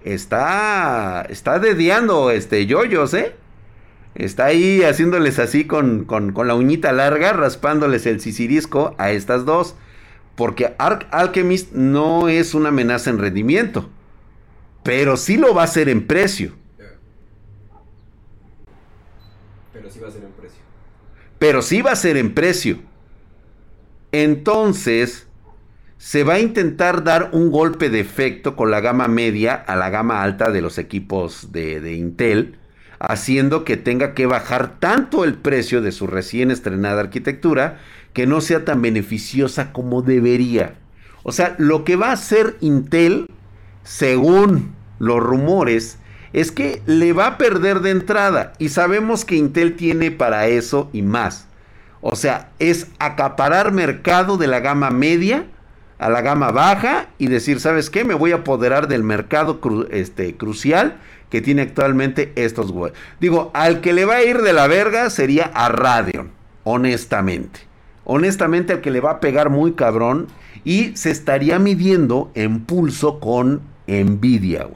está 0.03 1.25
está 1.29 1.61
dediando 1.61 2.33
este 2.33 2.67
yoyos, 2.67 3.15
¿eh? 3.15 3.37
Está 4.17 4.47
ahí 4.47 4.83
haciéndoles 4.83 5.39
así 5.39 5.67
con, 5.67 6.05
con, 6.05 6.33
con 6.33 6.49
la 6.49 6.55
uñita 6.55 6.93
larga, 6.93 7.33
raspándoles 7.35 8.07
el 8.07 8.21
sisirisco 8.21 8.95
a 8.99 9.11
estas 9.11 9.45
dos. 9.45 9.77
Porque 10.37 10.75
Arc 10.79 11.07
Alchemist 11.11 11.73
no 11.73 12.29
es 12.29 12.55
una 12.55 12.71
amenaza 12.71 13.11
en 13.11 13.19
rendimiento. 13.19 13.91
Pero 14.83 15.17
sí 15.17 15.37
lo 15.37 15.55
va 15.55 15.63
a 15.63 15.65
hacer 15.65 15.89
en 15.89 16.07
precio. 16.07 16.53
Pero 19.73 19.91
sí 19.91 19.99
va 19.99 20.09
a 20.09 20.11
ser 20.11 20.23
en 20.25 20.33
precio. 20.33 20.61
Pero 21.39 21.63
sí 21.63 21.83
va 21.83 21.93
a 21.93 21.97
ser 21.97 22.17
en 22.17 22.35
precio. 22.35 22.79
Entonces, 24.13 25.27
se 25.99 26.25
va 26.25 26.35
a 26.35 26.41
intentar 26.41 27.05
dar 27.05 27.31
un 27.33 27.51
golpe 27.51 27.91
de 27.91 28.01
efecto 28.01 28.57
con 28.57 28.71
la 28.71 28.81
gama 28.81 29.09
media 29.09 29.55
a 29.55 29.77
la 29.77 29.91
gama 29.91 30.23
alta 30.23 30.51
de 30.51 30.63
los 30.63 30.79
equipos 30.79 31.53
de, 31.53 31.81
de 31.81 31.95
Intel, 31.95 32.59
haciendo 32.99 33.65
que 33.65 33.77
tenga 33.77 34.15
que 34.15 34.27
bajar 34.27 34.79
tanto 34.79 35.25
el 35.25 35.35
precio 35.35 35.83
de 35.83 35.93
su 35.93 36.07
recién 36.07 36.51
estrenada 36.51 37.01
arquitectura 37.01 37.79
que 38.13 38.27
no 38.27 38.41
sea 38.41 38.65
tan 38.65 38.81
beneficiosa 38.83 39.73
como 39.73 40.03
debería. 40.03 40.75
O 41.23 41.33
sea, 41.33 41.55
lo 41.59 41.85
que 41.85 41.97
va 41.97 42.09
a 42.09 42.13
hacer 42.13 42.57
Intel, 42.61 43.29
según 43.83 44.75
los 44.99 45.21
rumores, 45.21 45.99
es 46.33 46.53
que 46.53 46.83
le 46.87 47.13
va 47.13 47.27
a 47.27 47.39
perder 47.39 47.81
de 47.81 47.91
entrada 47.91 48.53
y 48.59 48.69
sabemos 48.69 49.25
que 49.25 49.37
Intel 49.37 49.77
tiene 49.77 50.11
para 50.11 50.47
eso 50.47 50.89
y 50.93 51.03
más. 51.03 51.47
O 52.01 52.15
sea, 52.15 52.51
es 52.59 52.89
acaparar 52.99 53.73
mercado 53.73 54.37
de 54.37 54.47
la 54.47 54.61
gama 54.61 54.91
media 54.91 55.47
a 55.99 56.11
la 56.11 56.21
gama 56.21 56.51
baja 56.51 57.09
y 57.19 57.29
decir, 57.29 57.61
¿sabes 57.61 57.91
qué? 57.91 58.05
Me 58.05 58.15
voy 58.15 58.33
a 58.33 58.37
apoderar 58.37 58.89
del 58.89 59.03
mercado 59.03 59.61
este, 59.91 60.37
crucial 60.37 60.99
que 61.31 61.41
tiene 61.41 61.63
actualmente 61.63 62.33
estos 62.37 62.73
güeyes. 62.73 62.97
Digo, 63.21 63.51
al 63.55 63.81
que 63.81 63.93
le 63.93 64.05
va 64.05 64.17
a 64.17 64.25
ir 64.25 64.43
de 64.43 64.53
la 64.53 64.67
verga 64.67 65.11
sería 65.11 65.51
a 65.55 65.69
Radeon, 65.69 66.31
honestamente. 66.65 67.61
Honestamente, 68.05 68.75
al 68.75 68.81
que 68.81 68.91
le 68.91 69.01
va 69.01 69.13
a 69.13 69.21
pegar 69.21 69.51
muy 69.51 69.73
cabrón 69.73 70.29
y 70.65 70.97
se 70.97 71.11
estaría 71.11 71.59
midiendo 71.59 72.31
en 72.35 72.61
pulso 72.65 73.19
con 73.19 73.63
Nvidia. 73.87 74.69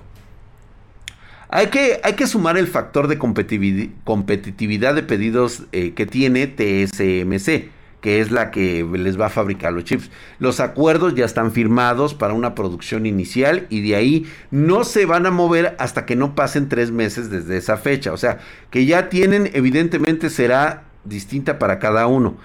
Hay 1.48 1.66
que, 1.66 2.00
hay 2.04 2.14
que 2.14 2.28
sumar 2.28 2.56
el 2.56 2.68
factor 2.68 3.09
de 3.09 3.18
competitividad 3.18 4.94
de 4.94 5.02
pedidos 5.02 5.64
eh, 5.72 5.94
que 5.94 6.06
tiene 6.06 6.46
TSMC 6.46 7.79
que 8.00 8.20
es 8.20 8.30
la 8.30 8.50
que 8.50 8.86
les 8.92 9.20
va 9.20 9.26
a 9.26 9.30
fabricar 9.30 9.72
los 9.72 9.84
chips. 9.84 10.10
Los 10.38 10.60
acuerdos 10.60 11.14
ya 11.14 11.24
están 11.24 11.52
firmados 11.52 12.14
para 12.14 12.34
una 12.34 12.54
producción 12.54 13.06
inicial 13.06 13.66
y 13.68 13.82
de 13.82 13.96
ahí 13.96 14.26
no 14.50 14.84
se 14.84 15.06
van 15.06 15.26
a 15.26 15.30
mover 15.30 15.76
hasta 15.78 16.06
que 16.06 16.16
no 16.16 16.34
pasen 16.34 16.68
tres 16.68 16.90
meses 16.90 17.30
desde 17.30 17.56
esa 17.56 17.76
fecha. 17.76 18.12
O 18.12 18.16
sea, 18.16 18.38
que 18.70 18.86
ya 18.86 19.08
tienen, 19.08 19.50
evidentemente 19.52 20.30
será 20.30 20.84
distinta 21.04 21.58
para 21.58 21.78
cada 21.78 22.06
uno. 22.06 22.36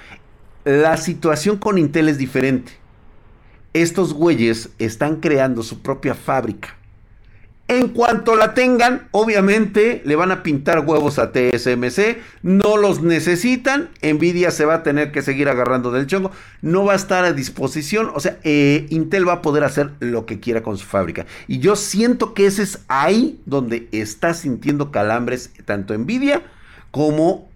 La 0.66 0.98
situación 0.98 1.58
con 1.58 1.78
Intel 1.78 2.10
es 2.10 2.18
diferente. 2.18 2.74
Estos 3.74 4.14
güeyes 4.14 4.70
están 4.80 5.18
creando 5.18 5.64
su 5.64 5.82
propia 5.82 6.16
fábrica. 6.16 6.76
En 7.68 7.88
cuanto 7.90 8.36
la 8.36 8.54
tengan, 8.54 9.08
obviamente 9.10 10.04
le 10.06 10.16
van 10.16 10.32
a 10.32 10.44
pintar 10.44 10.82
huevos 10.82 11.18
a 11.18 11.32
TSMC. 11.32 12.20
No 12.44 12.78
los 12.78 13.02
necesitan. 13.02 13.90
Nvidia 14.04 14.52
se 14.52 14.66
va 14.66 14.76
a 14.76 14.84
tener 14.84 15.12
que 15.12 15.24
seguir 15.24 15.50
agarrando 15.50 15.92
del 15.92 16.06
chongo. 16.06 16.30
No 16.62 16.86
va 16.86 16.94
a 16.94 16.96
estar 16.96 17.26
a 17.26 17.34
disposición. 17.34 18.12
O 18.14 18.20
sea, 18.20 18.38
eh, 18.44 18.86
Intel 18.92 19.28
va 19.28 19.34
a 19.34 19.42
poder 19.42 19.64
hacer 19.64 19.94
lo 20.00 20.28
que 20.28 20.40
quiera 20.40 20.62
con 20.62 20.78
su 20.78 20.86
fábrica. 20.86 21.26
Y 21.48 21.58
yo 21.58 21.76
siento 21.76 22.36
que 22.36 22.46
ese 22.46 22.62
es 22.62 22.82
ahí 22.88 23.42
donde 23.48 23.88
está 23.92 24.36
sintiendo 24.36 24.92
calambres 24.92 25.50
tanto 25.66 25.98
Nvidia 25.98 26.44
como 26.92 27.50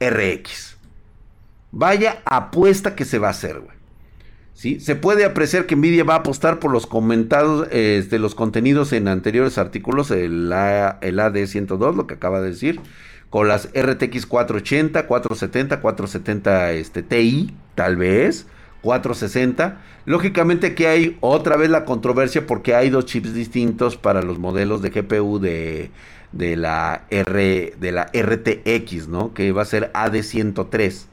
RX. 0.00 0.76
Vaya 1.70 2.22
apuesta 2.24 2.96
que 2.96 3.04
se 3.04 3.20
va 3.20 3.28
a 3.28 3.32
hacer, 3.32 3.60
güey. 3.60 3.77
Se 4.58 4.96
puede 4.96 5.24
apreciar 5.24 5.66
que 5.66 5.76
Nvidia 5.76 6.02
va 6.02 6.14
a 6.14 6.18
apostar 6.18 6.58
por 6.58 6.72
los 6.72 6.88
comentados 6.88 7.70
de 7.70 7.98
este, 7.98 8.18
los 8.18 8.34
contenidos 8.34 8.92
en 8.92 9.06
anteriores 9.06 9.56
artículos, 9.56 10.10
el, 10.10 10.52
el 11.00 11.18
AD102, 11.20 11.94
lo 11.94 12.08
que 12.08 12.14
acaba 12.14 12.40
de 12.40 12.48
decir, 12.50 12.80
con 13.30 13.46
las 13.46 13.68
RTX 13.68 14.26
480, 14.26 15.06
470, 15.06 15.80
470 15.80 16.72
este, 16.72 17.04
Ti, 17.04 17.54
tal 17.76 17.96
vez, 17.98 18.48
460. 18.80 19.80
Lógicamente 20.06 20.74
que 20.74 20.88
hay 20.88 21.18
otra 21.20 21.56
vez 21.56 21.70
la 21.70 21.84
controversia 21.84 22.44
porque 22.44 22.74
hay 22.74 22.90
dos 22.90 23.06
chips 23.06 23.34
distintos 23.34 23.96
para 23.96 24.22
los 24.22 24.40
modelos 24.40 24.82
de 24.82 24.90
GPU 24.90 25.38
de, 25.38 25.92
de 26.32 26.56
la, 26.56 27.04
R, 27.10 27.74
de 27.78 27.92
la 27.92 28.10
RTX, 28.12 29.06
¿no? 29.06 29.32
Que 29.34 29.52
va 29.52 29.62
a 29.62 29.66
ser 29.66 29.92
AD103. 29.92 31.04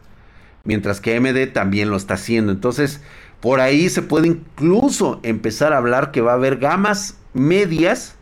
Mientras 0.64 1.00
que 1.00 1.16
AMD 1.16 1.54
también 1.54 1.92
lo 1.92 1.96
está 1.96 2.16
haciendo. 2.16 2.52
Entonces, 2.52 3.02
por 3.46 3.60
ahí 3.60 3.90
se 3.90 4.02
puede 4.02 4.26
incluso 4.28 5.20
empezar 5.22 5.72
a 5.72 5.78
hablar 5.78 6.10
que 6.10 6.22
va 6.22 6.32
a 6.32 6.34
haber 6.34 6.58
gamas 6.58 7.20
medias 7.36 8.16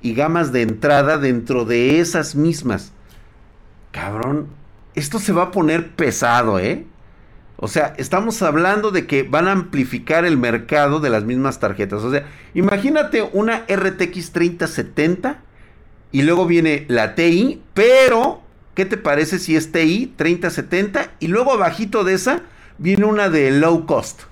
y 0.00 0.14
gamas 0.14 0.52
de 0.52 0.62
entrada 0.62 1.18
dentro 1.18 1.64
de 1.64 1.98
esas 1.98 2.36
mismas. 2.36 2.92
Cabrón, 3.90 4.46
esto 4.94 5.18
se 5.18 5.32
va 5.32 5.42
a 5.42 5.50
poner 5.50 5.90
pesado, 5.96 6.60
¿eh? 6.60 6.86
O 7.56 7.66
sea, 7.66 7.94
estamos 7.98 8.42
hablando 8.42 8.92
de 8.92 9.08
que 9.08 9.24
van 9.24 9.48
a 9.48 9.50
amplificar 9.50 10.24
el 10.24 10.36
mercado 10.36 11.00
de 11.00 11.10
las 11.10 11.24
mismas 11.24 11.58
tarjetas. 11.58 12.04
O 12.04 12.12
sea, 12.12 12.28
imagínate 12.54 13.28
una 13.32 13.64
RTX 13.68 14.30
3070 14.30 15.40
y 16.12 16.22
luego 16.22 16.46
viene 16.46 16.84
la 16.86 17.16
TI, 17.16 17.60
pero 17.74 18.40
¿qué 18.76 18.84
te 18.84 18.98
parece 18.98 19.40
si 19.40 19.56
es 19.56 19.72
TI 19.72 20.14
3070 20.14 21.10
y 21.18 21.26
luego 21.26 21.54
abajito 21.54 22.04
de 22.04 22.14
esa 22.14 22.42
viene 22.78 23.06
una 23.06 23.28
de 23.30 23.50
low 23.50 23.84
cost? 23.84 24.29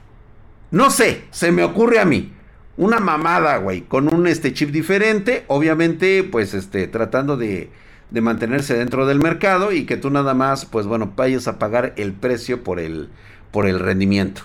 No 0.70 0.90
sé, 0.90 1.24
se 1.30 1.50
me 1.52 1.64
ocurre 1.64 1.98
a 1.98 2.04
mí. 2.04 2.32
Una 2.76 3.00
mamada, 3.00 3.56
güey, 3.58 3.82
con 3.82 4.12
un 4.12 4.26
este 4.26 4.52
chip 4.52 4.70
diferente, 4.70 5.44
obviamente, 5.48 6.22
pues 6.22 6.54
este, 6.54 6.86
tratando 6.86 7.36
de, 7.36 7.70
de 8.10 8.20
mantenerse 8.20 8.76
dentro 8.76 9.06
del 9.06 9.18
mercado 9.18 9.72
y 9.72 9.84
que 9.84 9.96
tú 9.96 10.10
nada 10.10 10.34
más, 10.34 10.64
pues 10.64 10.86
bueno, 10.86 11.12
vayas 11.16 11.48
a 11.48 11.58
pagar 11.58 11.94
el 11.96 12.12
precio 12.12 12.62
por 12.62 12.78
el, 12.78 13.08
por 13.50 13.66
el 13.66 13.80
rendimiento. 13.80 14.42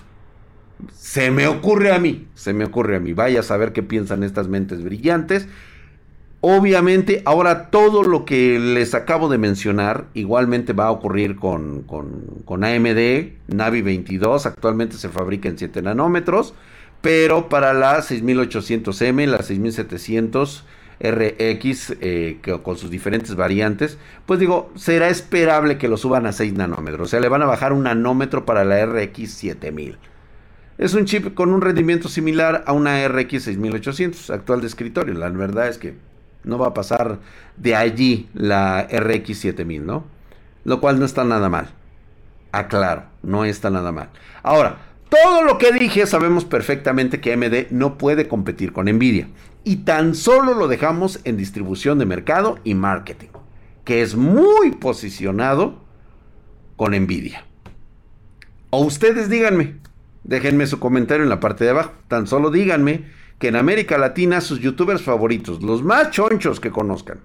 Se 0.92 1.30
me 1.30 1.46
ocurre 1.46 1.92
a 1.92 1.98
mí, 1.98 2.26
se 2.34 2.52
me 2.52 2.64
ocurre 2.64 2.96
a 2.96 3.00
mí. 3.00 3.12
Vaya 3.12 3.40
a 3.40 3.44
saber 3.44 3.72
qué 3.72 3.82
piensan 3.82 4.22
estas 4.22 4.48
mentes 4.48 4.82
brillantes. 4.82 5.46
Obviamente, 6.46 7.22
ahora 7.24 7.70
todo 7.70 8.02
lo 8.02 8.26
que 8.26 8.58
les 8.58 8.94
acabo 8.94 9.30
de 9.30 9.38
mencionar 9.38 10.08
igualmente 10.12 10.74
va 10.74 10.88
a 10.88 10.90
ocurrir 10.90 11.36
con, 11.36 11.84
con, 11.84 12.64
AMD 12.64 13.30
Navi 13.46 13.80
22. 13.80 14.44
Actualmente 14.44 14.98
se 14.98 15.08
fabrica 15.08 15.48
en 15.48 15.56
7 15.56 15.80
nanómetros, 15.80 16.52
pero 17.00 17.48
para 17.48 17.72
la 17.72 17.96
6800M, 17.96 19.24
la 19.24 19.38
6700 19.38 20.66
RX, 21.00 21.96
eh, 22.02 22.36
con 22.62 22.76
sus 22.76 22.90
diferentes 22.90 23.36
variantes, 23.36 23.96
pues 24.26 24.38
digo, 24.38 24.70
será 24.74 25.08
esperable 25.08 25.78
que 25.78 25.88
lo 25.88 25.96
suban 25.96 26.26
a 26.26 26.32
6 26.32 26.52
nanómetros. 26.52 27.08
O 27.08 27.10
sea, 27.10 27.20
le 27.20 27.30
van 27.30 27.40
a 27.40 27.46
bajar 27.46 27.72
un 27.72 27.84
nanómetro 27.84 28.44
para 28.44 28.66
la 28.66 28.84
RX 28.84 29.30
7000. 29.30 29.96
Es 30.76 30.92
un 30.92 31.06
chip 31.06 31.32
con 31.32 31.54
un 31.54 31.62
rendimiento 31.62 32.10
similar 32.10 32.64
a 32.66 32.74
una 32.74 33.08
RX 33.08 33.44
6800 33.44 34.28
actual 34.28 34.60
de 34.60 34.66
escritorio. 34.66 35.14
La 35.14 35.30
verdad 35.30 35.68
es 35.68 35.78
que 35.78 35.94
no 36.44 36.58
va 36.58 36.68
a 36.68 36.74
pasar 36.74 37.18
de 37.56 37.74
allí 37.74 38.28
la 38.34 38.86
RX 38.90 39.38
7000, 39.38 39.84
¿no? 39.84 40.04
Lo 40.64 40.80
cual 40.80 40.98
no 40.98 41.04
está 41.04 41.24
nada 41.24 41.48
mal. 41.48 41.70
Aclaro, 42.52 43.04
no 43.22 43.44
está 43.44 43.70
nada 43.70 43.92
mal. 43.92 44.10
Ahora, 44.42 44.78
todo 45.08 45.42
lo 45.42 45.58
que 45.58 45.72
dije 45.72 46.06
sabemos 46.06 46.44
perfectamente 46.44 47.20
que 47.20 47.32
AMD 47.32 47.70
no 47.70 47.98
puede 47.98 48.28
competir 48.28 48.72
con 48.72 48.86
Nvidia. 48.86 49.28
Y 49.64 49.76
tan 49.76 50.14
solo 50.14 50.54
lo 50.54 50.68
dejamos 50.68 51.20
en 51.24 51.36
distribución 51.36 51.98
de 51.98 52.06
mercado 52.06 52.58
y 52.64 52.74
marketing. 52.74 53.28
Que 53.84 54.02
es 54.02 54.14
muy 54.14 54.72
posicionado 54.72 55.82
con 56.76 56.92
Nvidia. 56.92 57.44
O 58.70 58.84
ustedes 58.84 59.28
díganme. 59.30 59.76
Déjenme 60.24 60.66
su 60.66 60.80
comentario 60.80 61.22
en 61.22 61.30
la 61.30 61.40
parte 61.40 61.64
de 61.64 61.70
abajo. 61.70 61.92
Tan 62.08 62.26
solo 62.26 62.50
díganme 62.50 63.04
que 63.38 63.48
en 63.48 63.56
América 63.56 63.98
Latina 63.98 64.40
sus 64.40 64.60
youtubers 64.60 65.02
favoritos, 65.02 65.62
los 65.62 65.82
más 65.82 66.10
chonchos 66.10 66.60
que 66.60 66.70
conozcan, 66.70 67.20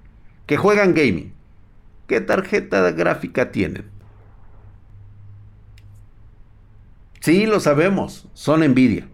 que 0.45 0.57
juegan 0.57 0.93
gaming, 0.93 1.33
¿qué 2.07 2.21
tarjeta 2.21 2.91
gráfica 2.91 3.51
tienen? 3.51 3.85
Sí, 7.21 7.45
lo 7.45 7.59
sabemos, 7.59 8.27
son 8.33 8.63
envidia. 8.63 9.07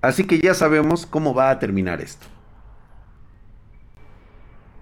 Así 0.00 0.24
que 0.24 0.40
ya 0.40 0.52
sabemos 0.52 1.06
cómo 1.06 1.32
va 1.32 1.50
a 1.50 1.58
terminar 1.60 2.00
esto. 2.00 2.26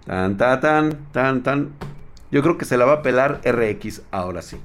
Tan, 0.07 0.39
tan, 0.39 0.61
tan, 0.61 0.99
tan, 1.13 1.43
tan. 1.43 1.73
Yo 2.31 2.43
creo 2.43 2.57
que 2.57 2.65
se 2.65 2.79
la 2.79 2.87
va 2.87 2.95
a 2.95 3.03
pelar 3.03 3.43
RX 3.45 4.03
ahora 4.11 4.41
sí. 4.41 4.57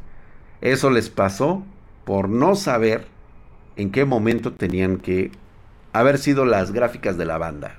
Eso 0.61 0.89
les 0.89 1.09
pasó 1.09 1.63
por 2.05 2.29
no 2.29 2.55
saber 2.55 3.05
en 3.75 3.91
qué 3.91 4.05
momento 4.05 4.53
tenían 4.53 4.97
que 4.97 5.31
haber 5.99 6.17
sido 6.17 6.45
las 6.45 6.71
gráficas 6.71 7.17
de 7.17 7.25
la 7.25 7.37
banda. 7.37 7.75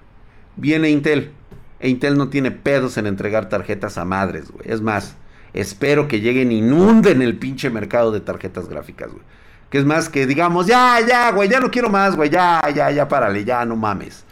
Viene 0.57 0.91
Intel. 0.91 1.33
E 1.81 1.89
Intel 1.91 2.17
no 2.17 2.31
tiene 2.31 2.51
pedos 2.51 2.97
en 2.97 3.07
entregar 3.07 3.49
tarjetas 3.49 3.99
a 3.99 4.05
madres, 4.07 4.51
güey. 4.51 4.71
Es 4.71 4.81
más, 4.81 5.17
espero 5.53 6.09
que 6.09 6.21
lleguen 6.21 6.51
e 6.51 6.55
inunden 6.55 7.21
el 7.21 7.37
pinche 7.37 7.69
mercado 7.69 8.13
de 8.13 8.21
tarjetas 8.21 8.69
gráficas, 8.69 9.11
güey. 9.11 9.23
Que 9.69 9.79
es 9.79 9.85
más 9.85 10.09
que 10.09 10.27
digamos, 10.27 10.67
ya, 10.67 10.99
ya, 11.07 11.31
güey, 11.33 11.49
ya 11.51 11.61
no 11.61 11.71
quiero 11.71 11.91
más, 11.91 12.17
güey, 12.17 12.31
ya, 12.31 12.63
ya, 12.75 12.91
ya, 12.91 13.07
párale, 13.07 13.45
ya, 13.45 13.65
no 13.67 13.77
mames. 13.77 14.25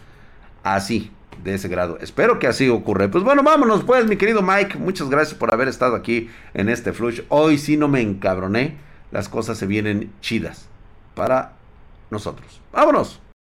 Así, 0.62 1.10
de 1.42 1.54
ese 1.54 1.68
grado. 1.68 1.98
Espero 2.00 2.38
que 2.38 2.46
así 2.46 2.68
ocurra. 2.70 3.10
Pues 3.10 3.22
bueno, 3.22 3.42
vámonos 3.42 3.84
pues, 3.84 4.06
mi 4.06 4.16
querido 4.16 4.40
Mike. 4.40 4.78
Muchas 4.78 5.10
gracias 5.10 5.38
por 5.38 5.52
haber 5.52 5.68
estado 5.68 5.94
aquí 5.94 6.30
en 6.54 6.70
este 6.70 6.92
flush. 6.94 7.20
Hoy 7.28 7.58
sí 7.58 7.76
no 7.76 7.88
me 7.88 8.00
encabroné. 8.00 8.78
Las 9.10 9.28
cosas 9.28 9.58
se 9.58 9.66
vienen 9.66 10.12
chidas 10.22 10.68
para 11.14 11.52
nosotros. 12.10 12.62
Vámonos. 12.72 13.20